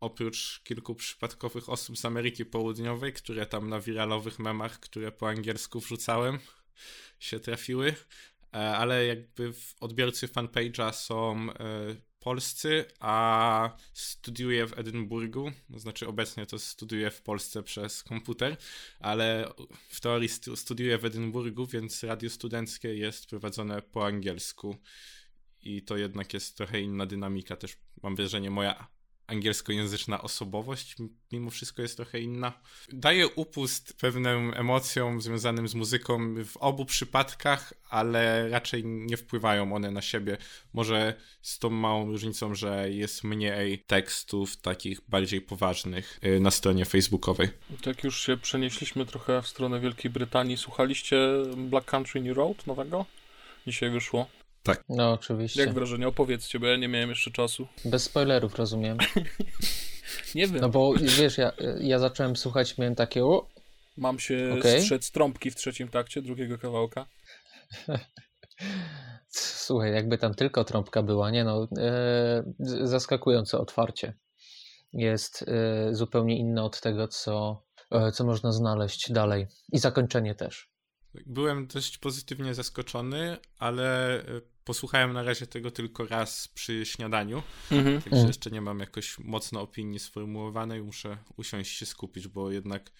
[0.00, 5.80] Oprócz kilku przypadkowych osób z Ameryki Południowej, które tam na wiralowych memach, które po angielsku
[5.80, 6.38] wrzucałem,
[7.18, 7.94] się trafiły.
[8.54, 11.56] E, Ale jakby odbiorcy fanpage'a są e,
[12.20, 15.52] polscy, a studiuję w Edynburgu.
[15.76, 18.56] Znaczy obecnie to studiuję w Polsce przez komputer,
[19.00, 19.52] ale
[19.88, 24.76] w teorii stu- studiuję w Edynburgu, więc radio studenckie jest prowadzone po angielsku.
[25.62, 27.56] I to jednak jest trochę inna dynamika.
[27.56, 28.95] Też mam wrażenie, moja
[29.26, 30.96] angielskojęzyczna osobowość
[31.32, 32.52] mimo wszystko jest trochę inna.
[32.88, 39.90] Daje upust pewnym emocjom związanym z muzyką w obu przypadkach, ale raczej nie wpływają one
[39.90, 40.36] na siebie.
[40.72, 46.84] Może z tą małą różnicą, że jest mniej tekstów takich bardziej poważnych y, na stronie
[46.84, 47.48] facebookowej.
[47.82, 50.56] Tak już się przenieśliśmy trochę w stronę Wielkiej Brytanii.
[50.56, 51.18] Słuchaliście
[51.56, 53.06] Black Country New Road nowego?
[53.66, 54.26] Dzisiaj wyszło.
[54.88, 55.60] No, oczywiście.
[55.60, 56.08] Jak wrażenie?
[56.08, 57.66] Opowiedzcie, bo ja nie miałem jeszcze czasu.
[57.84, 58.98] Bez spoilerów, rozumiem.
[60.34, 63.48] Nie wiem, No bo wiesz, ja, ja zacząłem słuchać, miałem takie, o,
[63.96, 64.80] mam się Okej.
[64.80, 67.06] strzec trąbki w trzecim takcie drugiego kawałka.
[69.28, 72.44] Słuchaj, jakby tam tylko trąbka była, nie no, e,
[72.84, 74.14] zaskakujące otwarcie.
[74.92, 79.46] Jest e, zupełnie inne od tego, co, e, co można znaleźć dalej.
[79.72, 80.70] I zakończenie też.
[81.26, 84.20] Byłem dość pozytywnie zaskoczony, ale
[84.66, 88.02] posłuchałem na razie tego tylko raz przy śniadaniu, Mhm.
[88.02, 88.26] także Mm.
[88.26, 92.90] jeszcze nie mam jakoś mocno opinii sformułowanej, muszę usiąść się skupić, bo jednak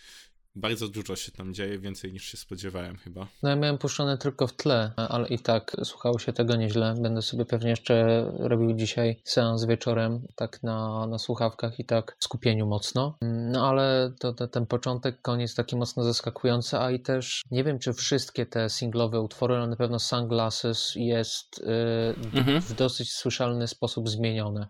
[0.56, 3.26] bardzo dużo się tam dzieje, więcej niż się spodziewałem chyba.
[3.42, 6.94] No ja miałem puszczone tylko w tle, ale i tak słuchało się tego nieźle.
[7.00, 12.24] Będę sobie pewnie jeszcze robił dzisiaj seans wieczorem, tak na, na słuchawkach i tak w
[12.24, 13.18] skupieniu mocno.
[13.50, 17.78] No ale to, to, ten początek, koniec taki mocno zaskakujący, a i też nie wiem,
[17.78, 21.64] czy wszystkie te singlowe utwory, ale na pewno Sunglasses jest y,
[22.32, 22.60] d- Mhm.
[22.60, 24.68] w dosyć słyszalny sposób zmienione.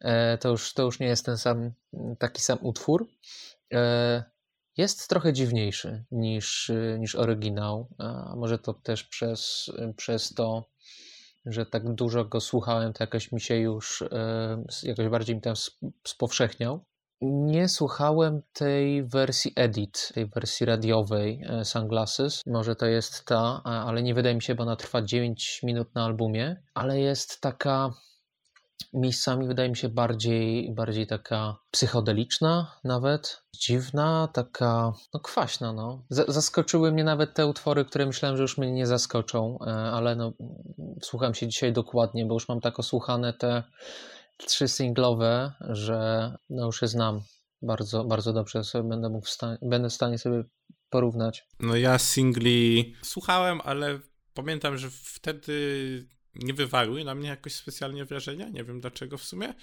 [0.00, 1.72] E, to, już, to już nie jest ten sam,
[2.18, 3.08] taki sam utwór.
[3.72, 4.24] E,
[4.80, 7.88] jest trochę dziwniejszy niż, y, niż oryginał.
[7.98, 10.64] A może to też przez, przez to,
[11.46, 15.52] że tak dużo go słuchałem, to jakoś mi się już e, jakoś bardziej mi tam
[15.66, 16.84] sp- spowszechniał.
[17.22, 22.42] Nie słuchałem tej wersji edit, tej wersji radiowej e, Sunglasses.
[22.46, 26.04] Może to jest ta, ale nie wydaje mi się, bo ona trwa 9 minut na
[26.04, 27.90] albumie, ale jest taka
[28.92, 36.04] miejscami wydaje mi się bardziej, bardziej taka psychodeliczna nawet, dziwna, taka no kwaśna, no.
[36.10, 40.32] Zaskoczyły mnie nawet te utwory, które myślałem, że już mnie nie zaskoczą, e, ale no
[41.02, 43.62] słucham się dzisiaj dokładnie, bo już mam tak osłuchane te
[44.36, 47.20] trzy singlowe, że no już je znam
[47.62, 49.26] bardzo, bardzo dobrze, sobie będę mógł
[49.62, 50.44] będę w stanie sobie
[50.90, 51.46] porównać.
[51.60, 53.98] No ja singli słuchałem, ale
[54.34, 55.54] pamiętam, że wtedy
[56.34, 59.54] nie wywarły na mnie jakoś specjalnie wrażenia, nie wiem dlaczego w sumie,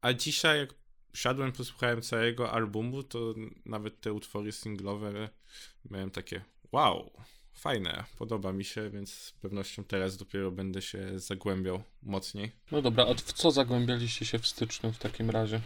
[0.00, 0.74] a dzisiaj jak
[1.14, 5.28] siadłem, posłuchałem całego albumu, to nawet te utwory singlowe
[5.90, 7.12] miałem takie wow,
[7.52, 12.52] fajne, podoba mi się, więc z pewnością teraz dopiero będę się zagłębiał mocniej.
[12.70, 15.60] No dobra, a w co zagłębialiście się w styczniu w takim razie?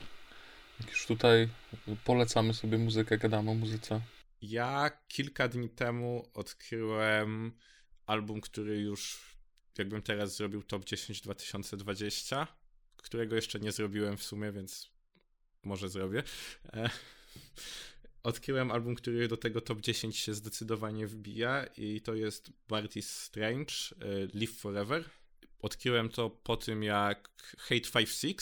[0.80, 1.48] Jak już tutaj
[2.04, 4.00] polecamy sobie muzykę, gadamy o muzyce.
[4.42, 7.52] Ja kilka dni temu odkryłem
[8.06, 9.35] album, który już
[9.78, 12.46] jakbym teraz zrobił top 10 2020,
[12.96, 14.90] którego jeszcze nie zrobiłem w sumie, więc
[15.62, 16.22] może zrobię.
[16.72, 16.90] E,
[18.26, 23.10] Odkryłem album, który do tego top 10 się zdecydowanie wbija i to jest Bart is
[23.10, 25.04] Strange, e, Live Forever.
[25.58, 28.38] Odkryłem to po tym, jak Hate 56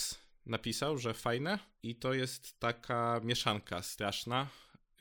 [0.47, 4.49] napisał, że fajne i to jest taka mieszanka straszna.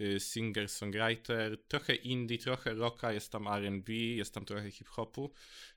[0.01, 5.29] Y, Singer-songwriter, trochę indie, trochę rocka, jest tam R&B, jest tam trochę hip-hopu,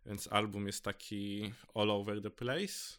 [0.07, 2.99] więc album jest taki all over the place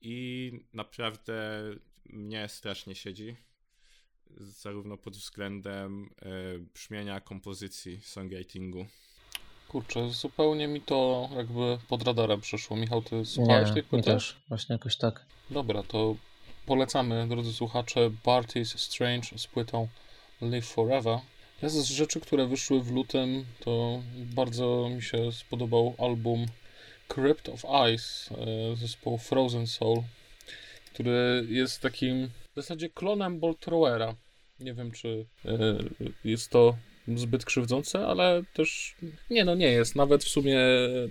[0.00, 1.62] i naprawdę
[2.06, 3.36] mnie strasznie siedzi
[4.36, 8.86] zarówno pod względem y, brzmienia, kompozycji, songwritingu.
[9.68, 12.76] Kurczę, zupełnie mi to jakby pod radarem przeszło.
[12.76, 14.04] Michał, ty słuchałeś tej płyty?
[14.04, 14.36] też.
[14.48, 15.24] Właśnie jakoś tak.
[15.50, 16.16] Dobra, to
[16.66, 19.88] polecamy, drodzy słuchacze, Barty's Strange z płytą
[20.50, 21.18] Live Forever.
[21.62, 26.46] Ja z rzeczy, które wyszły w lutym, to bardzo mi się spodobał album
[27.08, 30.02] Crypt of Ice e, zespołu Frozen Soul,
[30.94, 34.14] który jest takim w zasadzie klonem Bolt Throwera.
[34.60, 35.78] Nie wiem, czy e,
[36.24, 36.76] jest to
[37.08, 38.94] zbyt krzywdzące, ale też
[39.30, 39.96] nie, no nie jest.
[39.96, 40.58] Nawet w sumie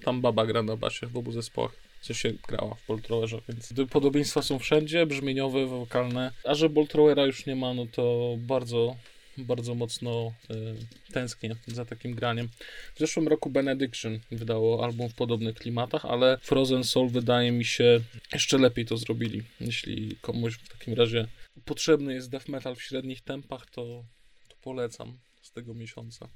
[0.03, 4.41] tam baba gra na basie w obu zespołach co się grała w Boltrowerze, więc podobieństwa
[4.41, 8.95] są wszędzie, brzmieniowe, wokalne, a że Boltrowera już nie ma, no to bardzo,
[9.37, 12.49] bardzo mocno y, tęsknię za takim graniem.
[12.95, 17.99] W zeszłym roku Benediction wydało album w podobnych klimatach, ale Frozen Soul wydaje mi się
[18.33, 19.43] jeszcze lepiej to zrobili.
[19.61, 21.27] Jeśli komuś w takim razie
[21.65, 24.03] potrzebny jest death metal w średnich tempach, to,
[24.49, 26.27] to polecam z tego miesiąca.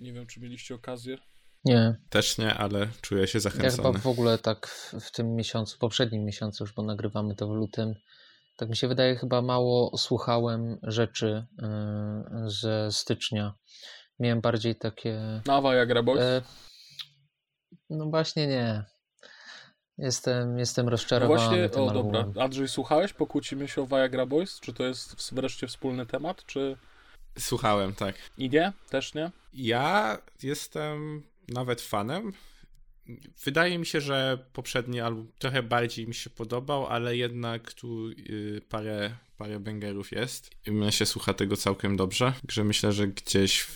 [0.00, 1.18] Nie wiem, czy mieliście okazję.
[1.64, 3.76] Nie, Też nie, ale czuję się ja zachęcony.
[3.76, 7.50] chyba w ogóle tak w, w tym miesiącu, poprzednim miesiącu już, bo nagrywamy to w
[7.50, 7.94] lutym,
[8.62, 11.46] tak mi się wydaje, chyba mało słuchałem rzeczy
[12.46, 13.54] y, ze stycznia.
[14.18, 15.42] Miałem bardziej takie...
[15.46, 16.20] Nawa jak Boys?
[16.20, 16.42] E,
[17.90, 18.84] no właśnie nie.
[19.98, 22.12] Jestem, jestem No rozczarowany właśnie, tym o albumem.
[22.12, 22.44] dobra.
[22.44, 23.12] Andrzej, słuchałeś?
[23.12, 24.60] Pokłócimy się o Viagra Boys?
[24.60, 26.76] Czy to jest wreszcie wspólny temat, czy
[27.38, 28.14] Słuchałem, tak.
[28.38, 28.72] i nie?
[28.90, 29.30] Też nie?
[29.52, 32.32] Ja jestem nawet fanem.
[33.44, 38.60] Wydaje mi się, że poprzedni album trochę bardziej mi się podobał, ale jednak tu y,
[38.68, 40.50] parę, parę bangerów jest.
[40.66, 43.66] Mnie się słucha tego całkiem dobrze, że myślę, że gdzieś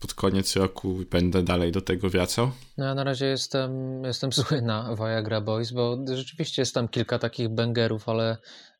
[0.00, 2.50] pod koniec roku będę dalej do tego wracał.
[2.78, 7.18] No ja na razie jestem, jestem zły na Viagra Boys, bo rzeczywiście jest tam kilka
[7.18, 8.36] takich bangerów, ale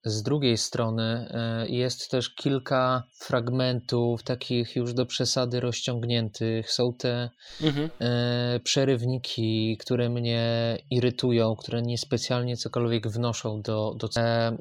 [0.06, 6.72] z drugiej strony e, jest też kilka fragmentów takich już do przesady rozciągniętych.
[6.72, 7.30] Są te
[7.62, 7.90] Mhm.
[8.00, 13.94] e, przerywniki, które mnie irytują, które niespecjalnie cokolwiek wnoszą do.
[13.94, 14.56] do e,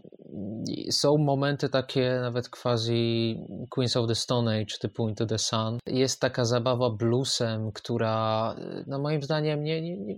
[0.91, 3.36] są momenty takie, nawet quasi
[3.69, 5.77] Queens of the Stone Age, typu Into the Sun.
[5.88, 8.55] Jest taka zabawa bluesem, która,
[8.88, 10.15] no moim zdaniem, nie, nie, nie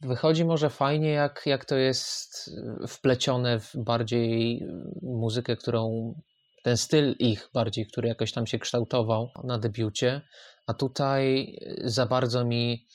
[0.00, 2.50] wychodzi może fajnie, jak, jak to jest
[2.88, 4.66] wplecione w bardziej
[5.02, 6.14] muzykę, którą.
[6.62, 10.20] Ten styl ich bardziej, który jakoś tam się kształtował na debiucie,
[10.66, 12.86] a tutaj za bardzo mi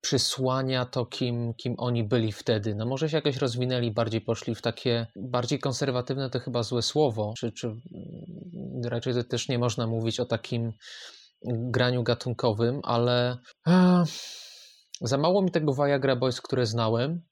[0.00, 2.74] przysłania to, kim, kim oni byli wtedy.
[2.74, 7.34] No może się jakoś rozwinęli, bardziej poszli w takie, bardziej konserwatywne to chyba złe słowo,
[7.38, 7.76] czy, czy
[8.84, 10.72] raczej to też nie można mówić o takim
[11.44, 14.04] graniu gatunkowym, ale e,
[15.00, 17.22] za mało mi tego Viagra Boys, które znałem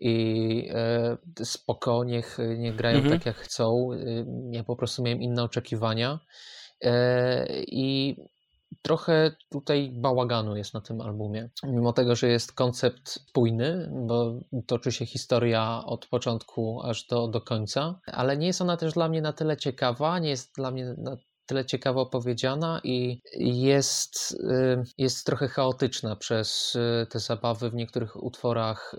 [0.00, 3.18] i e, spoko, niech, niech grają Mhm.
[3.18, 3.88] tak jak chcą.
[3.92, 3.96] E,
[4.50, 6.20] Ja po prostu miałem inne oczekiwania
[6.84, 8.16] e, i
[8.82, 11.50] trochę tutaj bałaganu jest na tym albumie.
[11.64, 14.34] Mimo tego, że jest koncept spójny, bo
[14.66, 19.08] toczy się historia od początku aż do, do końca, ale nie jest ona też dla
[19.08, 21.16] mnie na tyle ciekawa, nie jest dla mnie na
[21.46, 28.22] tyle ciekawo opowiedziana i jest, y, jest trochę chaotyczna przez y, te zabawy w niektórych
[28.22, 28.98] utworach, y,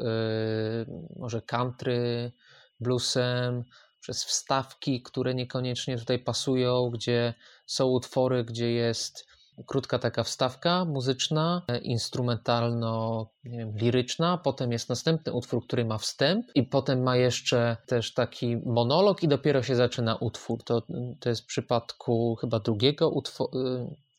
[1.15, 2.31] może country,
[2.79, 3.63] bluesem,
[3.99, 7.33] przez wstawki, które niekoniecznie tutaj pasują, gdzie
[7.65, 9.26] są utwory, gdzie jest
[9.65, 15.97] krótka taka wstawka muzyczna, e, instrumentalno, nie wiem, liryczna, potem jest następny utwór, który ma
[15.97, 20.63] wstęp i potem ma jeszcze też taki monolog i dopiero się zaczyna utwór.
[20.63, 20.81] To,
[21.19, 23.51] to jest w przypadku chyba drugiego utworu,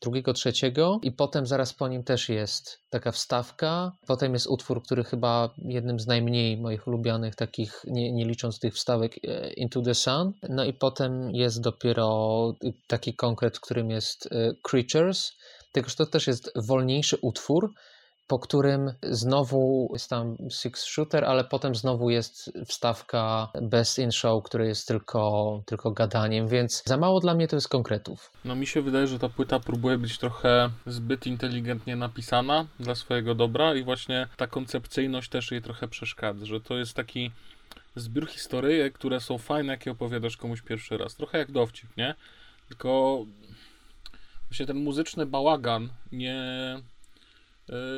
[0.01, 3.91] drugiego, trzeciego i potem zaraz po nim też jest taka wstawka.
[4.07, 8.73] Potem jest utwór, który chyba jednym z najmniej moich ulubionych takich, nie, nie licząc tych
[8.73, 10.33] wstawek, e, Into the Sun.
[10.49, 12.53] No i potem jest dopiero
[12.87, 15.31] taki konkret, w którym jest e, Creatures.
[15.71, 17.73] Tylko, że to też jest wolniejszy utwór,
[18.29, 24.43] po którym znowu jest tam six shooter, ale potem znowu jest wstawka Best in Show,
[24.43, 28.31] który jest tylko, tylko gadaniem, więc za mało dla mnie to jest konkretów.
[28.45, 33.35] No mi się wydaje, że ta płyta próbuje być trochę zbyt inteligentnie napisana dla swojego
[33.35, 37.31] dobra i właśnie ta koncepcyjność też jej trochę przeszkadza, że to jest taki
[37.95, 41.15] zbiór historyjek, które są fajne, jak je opowiadasz komuś pierwszy raz.
[41.15, 42.15] Trochę jak dowcip, nie?
[42.67, 43.19] Tylko
[44.49, 46.41] właśnie ten muzyczny bałagan nie,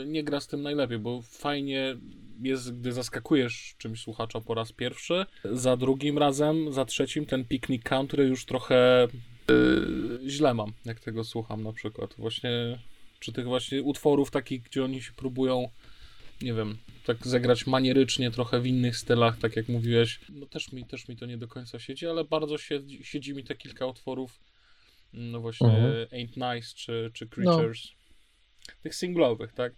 [0.06, 1.98] nie gra z tym najlepiej, bo fajnie
[2.42, 5.26] jest, gdy zaskakujesz czymś słuchacza po raz pierwszy.
[5.44, 9.08] Za drugim razem, za trzecim, ten Picnic Country już trochę
[9.50, 12.16] yy, źle mam, jak tego słucham na przykład.
[12.18, 12.80] Właśnie,
[13.20, 15.70] czy tych właśnie utworów takich, gdzie oni się próbują,
[16.42, 20.20] nie wiem, tak zagrać manierycznie, trochę w innych stylach, tak jak mówiłeś.
[20.30, 23.44] No też mi, też mi to nie do końca siedzi, ale bardzo siedzi, siedzi mi
[23.44, 24.40] te kilka utworów,
[25.14, 26.08] no właśnie Mhm.
[26.08, 28.01] Ain't Nice czy, czy Creatures.
[28.84, 29.74] Tych singlowych, tak?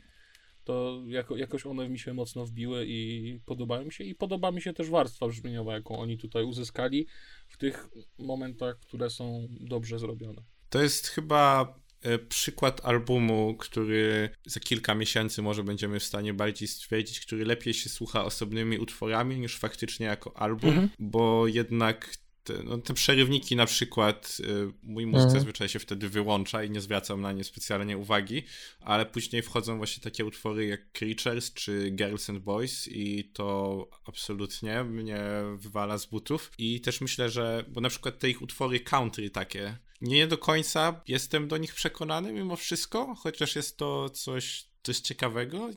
[0.64, 4.04] To jako, jakoś one mi się mocno wbiły i podobają mi się.
[4.04, 7.08] I podoba mi się też warstwa brzmieniowa, jaką oni tutaj uzyskali
[7.48, 10.42] w tych momentach, które są dobrze zrobione.
[10.70, 16.68] To jest chyba e, przykład albumu, który za kilka miesięcy może będziemy w stanie bardziej
[16.68, 20.90] stwierdzić, który lepiej się słucha osobnymi utworami niż faktycznie jako album, Mhm.
[21.00, 22.14] bo jednak
[22.44, 25.40] te, no, te przerywniki na przykład, y, mój mózg Mhm.
[25.40, 28.44] zazwyczaj się wtedy wyłącza i nie zwracam na nie specjalnie uwagi,
[28.82, 34.84] ale później wchodzą właśnie takie utwory jak Creatures czy Girls and Boys i to absolutnie
[34.84, 35.22] mnie
[35.56, 39.78] wywala z butów i też myślę, że, bo na przykład te ich utwory country takie,
[40.02, 45.70] nie do końca jestem do nich przekonany mimo wszystko, chociaż jest to coś, coś ciekawego,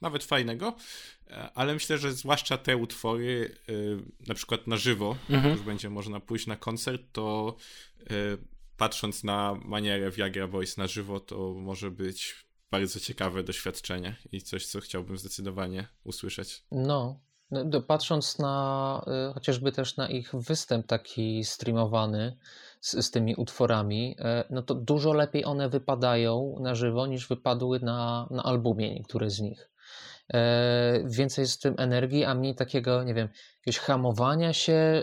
[0.00, 0.76] nawet fajnego,
[1.30, 5.54] e, ale myślę, że zwłaszcza te utwory, y, na przykład na żywo, Mhm.
[5.54, 7.56] już będzie można pójść na koncert, to
[8.00, 8.04] y,
[8.76, 12.34] patrząc na manierę Viagra Boys na żywo, to może być
[12.70, 16.62] bardzo ciekawe doświadczenie i coś, co chciałbym zdecydowanie usłyszeć.
[16.70, 17.20] No,
[17.50, 22.36] no, patrząc na y, chociażby też na ich występ taki streamowany
[22.80, 27.80] z, z tymi utworami, e, no to dużo lepiej one wypadają na żywo niż wypadły
[27.80, 29.69] na, na albumie niektóre z nich.
[30.34, 33.28] E, więcej jest w tym energii, a mniej takiego, nie wiem,
[33.60, 35.02] jakiegoś hamowania się, e,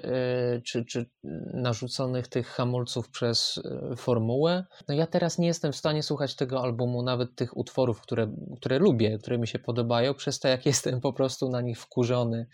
[0.62, 1.10] czy, czy
[1.54, 3.62] narzuconych tych hamulców przez
[3.92, 4.66] e, formułę.
[4.88, 8.80] No ja teraz nie jestem w stanie słuchać tego albumu, nawet tych utworów, które, które
[8.80, 12.48] lubię, które mi się podobają, przez to jak jestem po prostu na nich wkurzony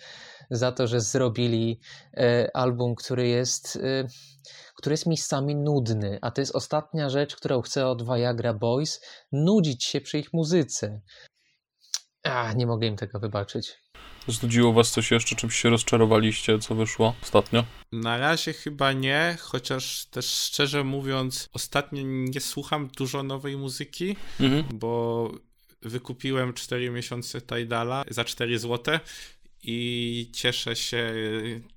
[0.52, 1.80] za to, że zrobili
[2.54, 3.80] album, który jest,
[4.76, 9.02] który jest miejscami nudny, a to jest ostatnia rzecz, którą chcę od Viagra Boys,
[9.32, 11.02] nudzić się przy ich muzyce.
[12.24, 13.74] A, nie mogę im tego wybaczyć.
[14.28, 17.66] Znudziło was coś jeszcze, czymś się rozczarowaliście, co wyszło ostatnio?
[17.92, 24.66] Na razie chyba nie, chociaż też szczerze mówiąc, ostatnio nie słucham dużo nowej muzyki, Mhm.
[24.74, 25.32] bo
[25.82, 29.00] wykupiłem 4 miesiące Tidala za 4 zł
[29.64, 31.14] i cieszę się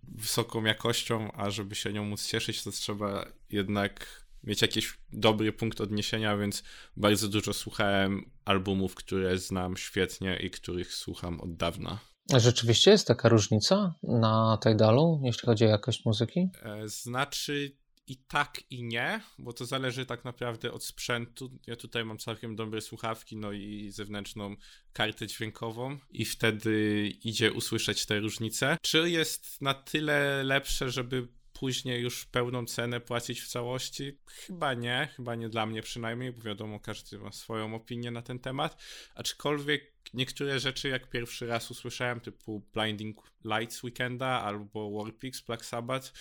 [0.03, 5.81] wysoką jakością, a żeby się nią móc cieszyć, to trzeba jednak mieć jakiś dobry punkt
[5.81, 6.63] odniesienia, więc
[6.97, 11.99] bardzo dużo słuchałem albumów, które znam świetnie i których słucham od dawna.
[12.37, 16.49] Rzeczywiście jest taka różnica na Tidalu, jeśli chodzi o jakość muzyki?
[16.63, 17.77] E, Znaczy
[18.09, 21.51] i tak i nie, bo to zależy tak naprawdę od sprzętu.
[21.67, 24.57] Ja tutaj mam całkiem dobre słuchawki, no i zewnętrzną
[24.93, 28.77] kartę dźwiękową i wtedy idzie usłyszeć te różnice.
[28.83, 31.29] Czy jest na tyle lepsze, żeby
[31.59, 34.19] później już pełną cenę płacić w całości?
[34.27, 38.39] Chyba nie, chyba nie dla mnie przynajmniej, bo wiadomo, każdy ma swoją opinię na ten
[38.39, 38.83] temat.
[39.15, 46.13] Aczkolwiek niektóre rzeczy, jak pierwszy raz usłyszałem, typu Blinding Lights Weekenda albo Warpix Black Sabbath,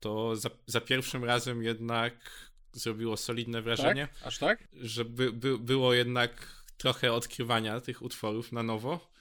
[0.00, 2.14] to za, za pierwszym razem jednak
[2.72, 4.26] zrobiło solidne wrażenie, Tak?
[4.26, 4.68] Aż tak?
[4.72, 9.13] że by, by, było jednak trochę odkrywania tych utworów na nowo.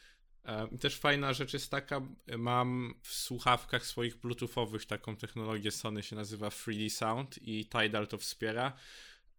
[0.46, 2.02] E, Też fajna rzecz jest taka,
[2.38, 8.18] mam w słuchawkach swoich bluetoothowych taką technologię Sony się nazywa 3D Sound i Tidal to
[8.18, 8.78] wspiera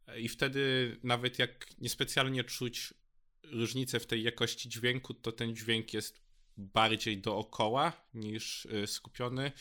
[0.06, 2.94] E, i wtedy nawet jak niespecjalnie czuć
[3.42, 6.24] różnicę w tej jakości dźwięku, to ten dźwięk jest
[6.56, 9.52] bardziej dookoła niż y, skupiony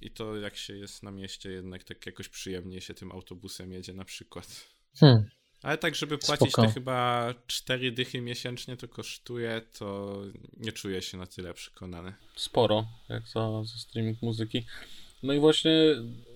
[0.00, 3.92] i to jak się jest na mieście jednak tak jakoś przyjemnie się tym autobusem jedzie
[3.92, 4.74] na przykład.
[4.96, 5.30] Hmm.
[5.62, 6.66] Ale tak, żeby płacić Spoko.
[6.68, 10.16] te chyba cztery dychy miesięcznie to kosztuje, to
[10.56, 12.14] nie czuję się na tyle przekonany.
[12.36, 14.64] Sporo, jak za, za streaming muzyki.
[15.22, 15.72] No i właśnie,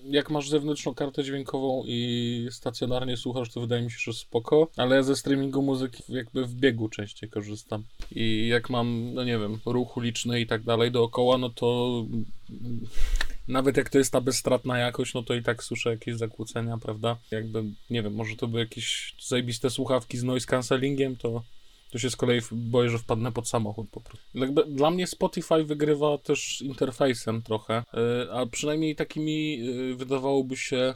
[0.04, 4.96] jak masz zewnętrzną kartę dźwiękową i stacjonarnie słuchasz, to wydaje mi się, że spoko, ale
[4.96, 7.84] ja ze streamingu muzyki jakby w biegu częściej korzystam.
[8.12, 12.04] I jak mam, no nie wiem, ruch uliczny i tak dalej dookoła, no to
[13.48, 17.16] nawet jak to jest ta bezstratna jakość, no to i tak słyszę jakieś zakłócenia, prawda?
[17.30, 21.42] Jakby, nie wiem, może to były jakieś zajebiste słuchawki z noise cancellingiem, to
[21.90, 24.26] to się z kolei boję, że wpadnę pod samochód po prostu.
[24.34, 30.94] Jakby Dla mnie Spotify wygrywa też interfejsem trochę, y, a przynajmniej takimi y, wydawałoby się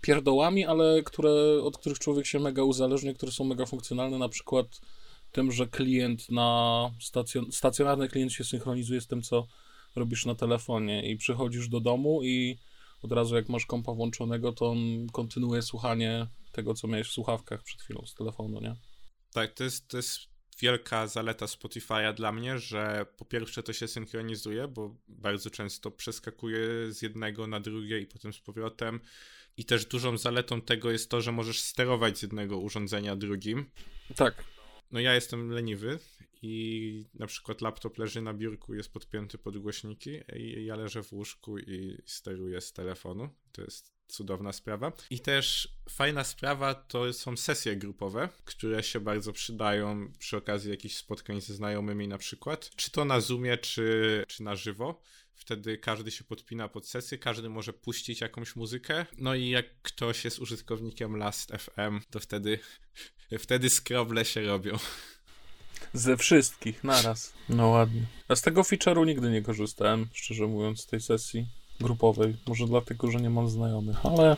[0.00, 4.66] pierdołami, ale które, od których człowiek się mega uzależnia, które są mega funkcjonalne, na przykład
[5.32, 9.46] tym, że klient na stacjon stacjonarny klient się synchronizuje z tym, co
[9.96, 12.58] robisz na telefonie i przychodzisz do domu i
[13.02, 17.62] od razu jak masz kompa włączonego, to on kontynuuje słuchanie tego, co miałeś w słuchawkach
[17.62, 18.76] przed chwilą z telefonu, nie?
[19.32, 20.18] Tak, to jest, to jest
[20.60, 26.92] wielka zaleta Spotify'a dla mnie, że po pierwsze to się synchronizuje, bo bardzo często przeskakuje
[26.92, 29.00] z jednego na drugie i potem z powrotem.
[29.56, 33.70] I też dużą zaletą tego jest to, że możesz sterować z jednego urządzenia drugim.
[34.16, 34.44] Tak.
[34.90, 35.98] No ja jestem leniwy
[36.42, 41.12] i na przykład laptop leży na biurku, jest podpięty pod głośniki i ja leżę w
[41.12, 43.28] łóżku i steruję z telefonu.
[43.52, 44.92] To jest cudowna sprawa.
[45.10, 50.96] I też fajna sprawa to są sesje grupowe, które się bardzo przydają przy okazji jakichś
[50.96, 52.70] spotkań ze znajomymi na przykład.
[52.76, 55.02] Czy to na Zoomie, czy, czy na żywo.
[55.34, 59.06] Wtedy każdy się podpina pod sesję, każdy może puścić jakąś muzykę.
[59.18, 62.58] No i jak ktoś jest użytkownikiem Last.fm, to wtedy,
[63.38, 64.78] wtedy skroble się robią.
[65.92, 67.32] Ze wszystkich, naraz.
[67.48, 68.02] No ładnie.
[68.28, 71.46] A z tego feature'u nigdy nie korzystałem, szczerze mówiąc, z tej sesji
[71.80, 72.36] grupowej.
[72.48, 74.36] Może dlatego, że nie mam znajomych, ale...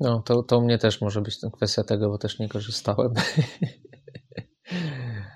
[0.00, 3.14] No, to, to u mnie też może być kwestia tego, bo też nie korzystałem.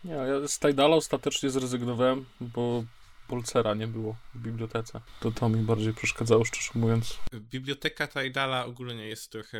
[0.04, 2.84] Nie, ja z Tidala ostatecznie zrezygnowałem, bo
[3.28, 5.00] Polcera nie było w bibliotece.
[5.20, 7.18] To to mi bardziej przeszkadzało, szczerze mówiąc.
[7.34, 9.58] Biblioteka Tidala ogólnie jest trochę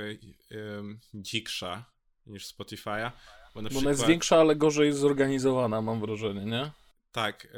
[0.51, 1.85] um, dziksza
[2.27, 3.11] niż Spotify'a.
[3.55, 3.83] Bo, bo przykład...
[3.83, 6.71] ona jest większa, ale gorzej zorganizowana, mam wrażenie, nie?
[7.13, 7.49] Tak.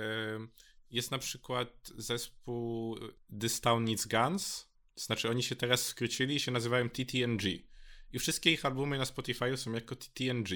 [0.91, 2.99] Jest na przykład zespół
[3.41, 4.69] This Town Needs Guns.
[4.97, 7.43] Znaczy, oni się teraz skrócili i się nazywają TTNG.
[8.13, 10.49] I wszystkie ich albumy na Spotify są jako TTNG.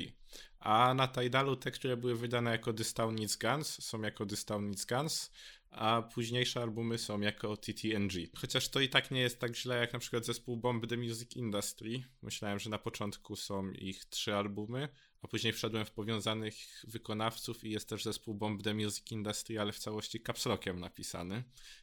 [0.58, 4.44] A na Tidalu te, które były wydane jako This Town Needs Guns, są jako This
[4.44, 5.30] Town Needs Guns,
[5.70, 8.12] a późniejsze albumy są jako TTNG.
[8.36, 11.36] Chociaż to i tak nie jest tak źle jak na przykład zespół Bomb The Music
[11.36, 12.02] Industry.
[12.22, 14.88] Myślałem, że na początku są ich trzy albumy,
[15.22, 19.72] a później wszedłem w powiązanych wykonawców i jest też zespół Bomb The Music Industry, ale
[19.72, 21.42] w całości capslockiem napisany.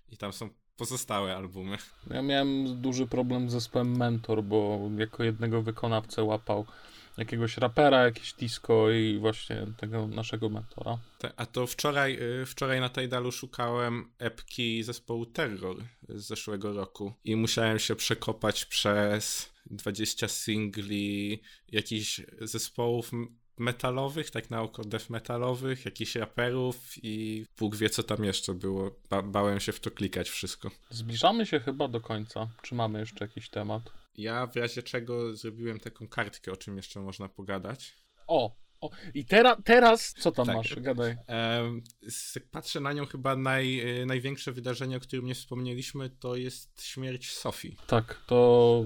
[0.10, 1.78] I tam są pozostałe albumy.
[2.10, 6.66] Ja miałem duży problem z zespołem Mentor, bo jako jednego wykonawcę łapał
[7.18, 10.97] jakiegoś rapera, jakieś disco i właśnie tego naszego mentora.
[11.36, 15.78] A to wczoraj, y, wczoraj na Tidalu szukałem epki zespołu Terror
[16.09, 21.41] z zeszłego roku i musiałem się przekopać przez 20 singli
[21.72, 23.11] jakichś zespołów
[23.57, 28.91] metalowych, tak na oko death metalowych, jakichś raperów i Bóg wie co tam jeszcze było.
[29.09, 30.72] Ba bałem się w to klikać wszystko.
[30.89, 32.47] Zbliżamy się chyba do końca.
[32.61, 33.91] Czy mamy jeszcze jakiś temat?
[34.18, 37.93] Ja w razie czego zrobiłem taką kartkę, o czym jeszcze można pogadać.
[38.28, 38.89] O, o.
[39.13, 40.55] i teraz, teraz co tam tak.
[40.55, 40.76] masz?
[40.76, 41.18] Gadaj.
[42.36, 47.32] jak patrzę na nią, chyba naj, największe wydarzenie, o którym nie wspomnieliśmy, to jest śmierć
[47.32, 47.78] Sofii.
[47.88, 48.84] Tak, to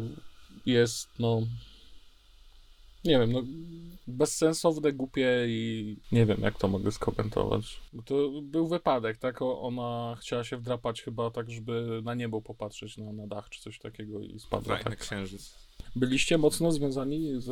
[0.65, 1.41] jest, no,
[3.06, 3.43] nie wiem, no
[4.08, 7.82] bezsensowne, głupie i nie wiem, jak to mogę skomentować.
[8.06, 9.41] To był wypadek, tak?
[9.41, 13.80] Ona chciała się wdrapać chyba tak, żeby na niebo popatrzeć, na, na dach czy coś
[13.80, 14.76] takiego i spadła.
[14.76, 14.99] Tak, tak.
[14.99, 15.56] księżyc.
[15.95, 17.45] Byliście mocno związani z,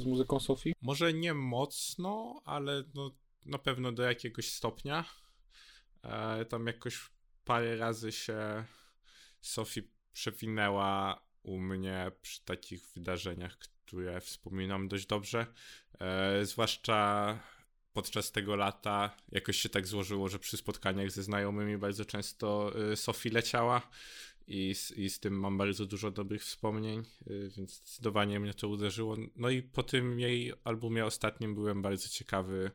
[0.00, 0.74] z muzyką Sofii?
[0.82, 3.10] Może nie mocno, ale no,
[3.46, 5.04] na pewno do jakiegoś stopnia.
[6.02, 7.10] E, tam jakoś
[7.44, 8.64] parę razy się
[9.40, 9.82] Sofii
[10.12, 13.58] przewinęła u mnie przy takich wydarzeniach,
[13.92, 15.46] które wspominam dość dobrze.
[16.00, 17.38] E, zwłaszcza
[17.92, 22.96] podczas tego lata jakoś się tak złożyło, że przy spotkaniach ze znajomymi bardzo często e,
[22.96, 23.90] Sofii leciała
[24.46, 27.04] i z, i z tym mam bardzo dużo dobrych wspomnień, e,
[27.56, 29.16] więc zdecydowanie mnie to uderzyło.
[29.36, 32.70] No i po tym jej albumie ostatnim byłem bardzo ciekawy,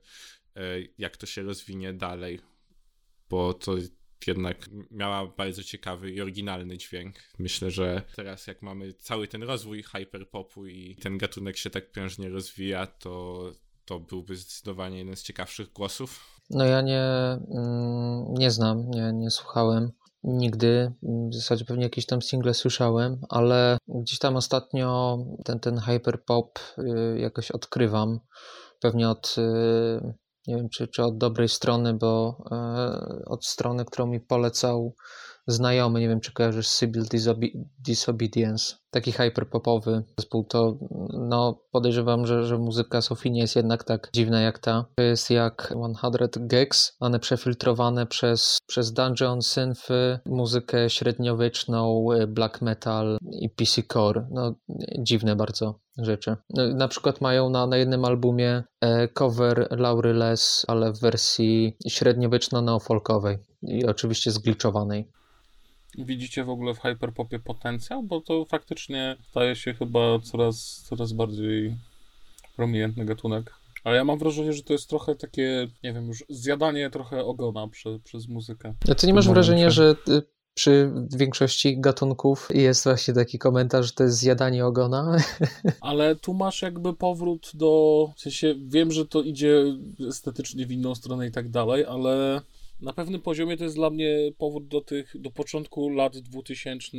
[0.56, 0.62] e,
[0.98, 2.40] jak to się rozwinie dalej,
[3.30, 3.76] bo to
[4.28, 7.16] jednak miała bardzo ciekawy i oryginalny dźwięk.
[7.40, 12.30] Myślę, że teraz jak mamy cały ten rozwój hyperpopu i ten gatunek się tak prężnie
[12.30, 13.44] rozwija, to,
[13.86, 16.42] to byłby zdecydowanie jeden z ciekawszych głosów.
[16.50, 17.04] No ja nie,
[17.52, 19.92] mm, nie znam, nie, nie słuchałem
[20.24, 20.94] nigdy.
[21.04, 27.20] W zasadzie pewnie jakieś tam single słyszałem, ale gdzieś tam ostatnio ten, ten hyperpop y,
[27.20, 28.20] jakoś odkrywam.
[28.80, 30.14] Pewnie od y,
[30.48, 34.96] nie wiem czy, czy od dobrej strony, bo e, od strony, którą mi polecał
[35.48, 37.04] znajomy, nie wiem czy kojarzysz Sybil
[37.80, 40.78] Disobedience, taki hyperpopowy zespół, to
[41.14, 44.86] no podejrzewam, że, że muzyka Sofii nie jest jednak tak dziwna jak ta.
[44.96, 53.18] To jest jak 100 Gags, one przefiltrowane przez, przez Dungeon, Synthy, muzykę średniowieczną, black metal
[53.42, 54.28] i PC core.
[54.32, 54.56] No
[55.00, 56.36] dziwne bardzo rzeczy.
[56.50, 61.78] No, na przykład mają na, na jednym albumie e, cover Laury Les, ale w wersji
[61.88, 65.12] średniowieczno-neofolkowej i oczywiście zgliczowanej.
[65.98, 68.04] Widzicie w ogóle w hyperpopie potencjał?
[68.04, 71.76] Bo to faktycznie staje się chyba coraz, coraz bardziej
[72.56, 73.54] prominentny gatunek.
[73.84, 77.68] Ale ja mam wrażenie, że to jest trochę takie, nie wiem, już zjadanie trochę ogona
[77.68, 78.74] prze, przez muzykę.
[78.92, 80.22] A ty nie masz wrażenia, że y,
[80.54, 85.18] przy większości gatunków jest właśnie taki komentarz, że to jest zjadanie ogona.
[85.82, 88.14] Ale tu masz jakby powrót do.
[88.16, 89.64] W sensie wiem, że to idzie
[90.08, 92.42] estetycznie w inną stronę i tak dalej, ale
[92.82, 96.98] na pewnym poziomie to jest dla mnie powrót do tych, do początku lat 2000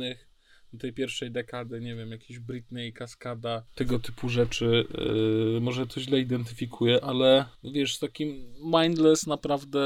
[0.79, 4.87] tej pierwszej dekady, nie wiem, jakiś Britney, Kaskada, tego typu rzeczy.
[5.53, 9.79] Yy, może to źle identyfikuję, ale wiesz, z takim mindless naprawdę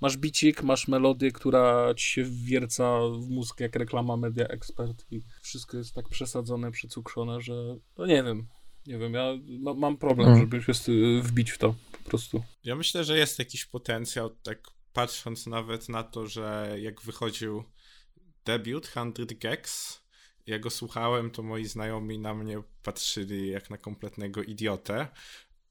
[0.00, 5.20] masz bicik, masz melodię, która ci się wierca w mózg jak reklama Media Expert i
[5.42, 8.46] wszystko jest tak przesadzone, przycukrzone, że no nie wiem,
[8.86, 10.40] nie wiem, ja ma, mam problem, hmm.
[10.40, 12.42] żeby się wbić w to po prostu.
[12.64, 17.64] Ja myślę, że jest jakiś potencjał, tak patrząc nawet na to, że jak wychodził
[18.44, 19.04] debiut 100
[19.40, 20.00] Gags,
[20.46, 25.08] ja go słuchałem, to moi znajomi na mnie patrzyli jak na kompletnego idiotę,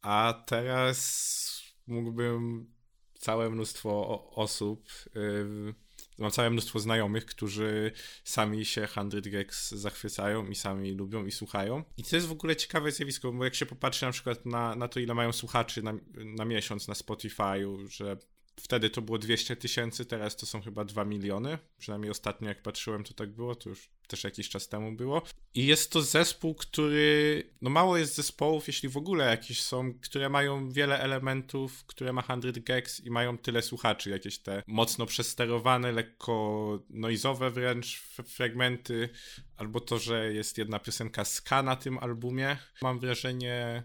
[0.01, 2.71] a teraz mógłbym
[3.13, 5.73] całe mnóstwo osób, yy,
[6.17, 7.91] mam całe mnóstwo znajomych, którzy
[8.23, 11.83] sami się 100 Gex zachwycają i sami lubią i słuchają.
[11.97, 14.87] I to jest w ogóle ciekawe zjawisko, bo jak się popatrzy na przykład na, na
[14.87, 18.17] to, ile mają słuchaczy na, na miesiąc na Spotify'u, że
[18.55, 21.57] Wtedy to było 200 tysięcy, teraz to są chyba 2 miliony.
[21.77, 25.21] Przynajmniej ostatnio jak patrzyłem, to tak było, to już też jakiś czas temu było.
[25.53, 27.43] I jest to zespół, który.
[27.61, 32.23] No mało jest zespołów, jeśli w ogóle jakieś są, które mają wiele elementów, które ma
[32.23, 39.09] 100 gags i mają tyle słuchaczy, jakieś te mocno przesterowane, lekko noizowe wręcz fragmenty,
[39.57, 42.57] albo to, że jest jedna piosenka ska na tym albumie.
[42.81, 43.83] Mam wrażenie,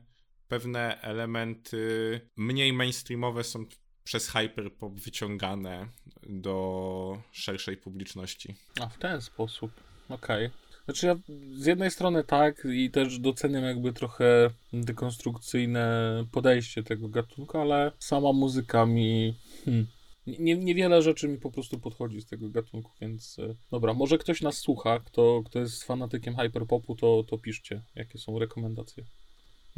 [0.48, 3.66] pewne elementy mniej mainstreamowe są
[4.08, 5.88] przez hyperpop wyciągane
[6.28, 8.54] do szerszej publiczności.
[8.80, 9.70] A w ten sposób,
[10.08, 10.46] okej.
[10.46, 10.58] Okay.
[10.84, 11.16] Znaczy ja
[11.52, 18.32] z jednej strony tak i też doceniam jakby trochę dekonstrukcyjne podejście tego gatunku, ale sama
[18.32, 19.34] muzyka mi...
[19.64, 19.86] Hmm,
[20.26, 24.42] nie, niewiele rzeczy mi po prostu podchodzi z tego gatunku, więc e, dobra, może ktoś
[24.42, 29.04] nas słucha, kto, kto jest fanatykiem hyperpopu, to, to piszcie, jakie są rekomendacje.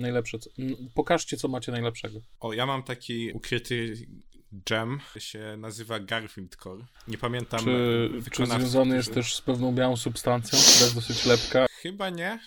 [0.00, 0.38] Najlepsze.
[0.38, 0.50] Co...
[0.94, 2.20] Pokażcie, co macie najlepszego.
[2.40, 4.06] O, ja mam taki ukryty
[4.52, 6.84] gem, się nazywa Garfield Core.
[7.08, 7.60] Nie pamiętam.
[7.64, 11.66] Czy, czy związany jest też z pewną białą substancją, która jest dosyć lepka?
[11.70, 12.40] Chyba nie.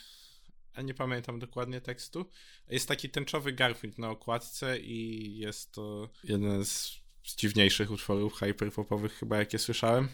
[0.73, 2.25] A nie pamiętam dokładnie tekstu.
[2.69, 9.13] Jest taki tęczowy Garfield na okładce i jest to jeden z z dziwniejszych utworów hyperpopowych
[9.13, 10.09] chyba jakie słyszałem.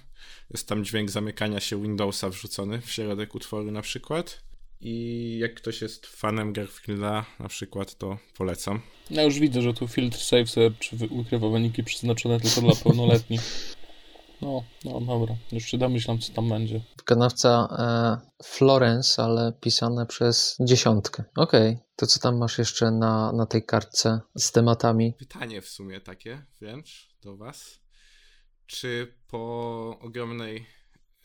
[0.49, 4.43] Jest tam dźwięk zamykania się Windowsa wrzucony w środek utworu na przykład.
[4.81, 8.81] I jak ktoś jest fanem Garfielda na przykład, to polecam.
[9.09, 13.41] Ja już widzę, że tu filtr Safe Search ukrywa wyniki przeznaczone tylko dla pełnoletnich.
[14.41, 16.81] No, no dobra, już się domyślam, co tam będzie.
[16.97, 21.23] Wykonawca e, Florence, ale pisane przez dziesiątkę.
[21.35, 21.83] Okej, okay.
[21.95, 25.13] to co tam masz jeszcze na, na tej kartce z tematami?
[25.13, 27.79] Pytanie w sumie takie wręcz do was.
[28.65, 30.65] Czy po ogromnej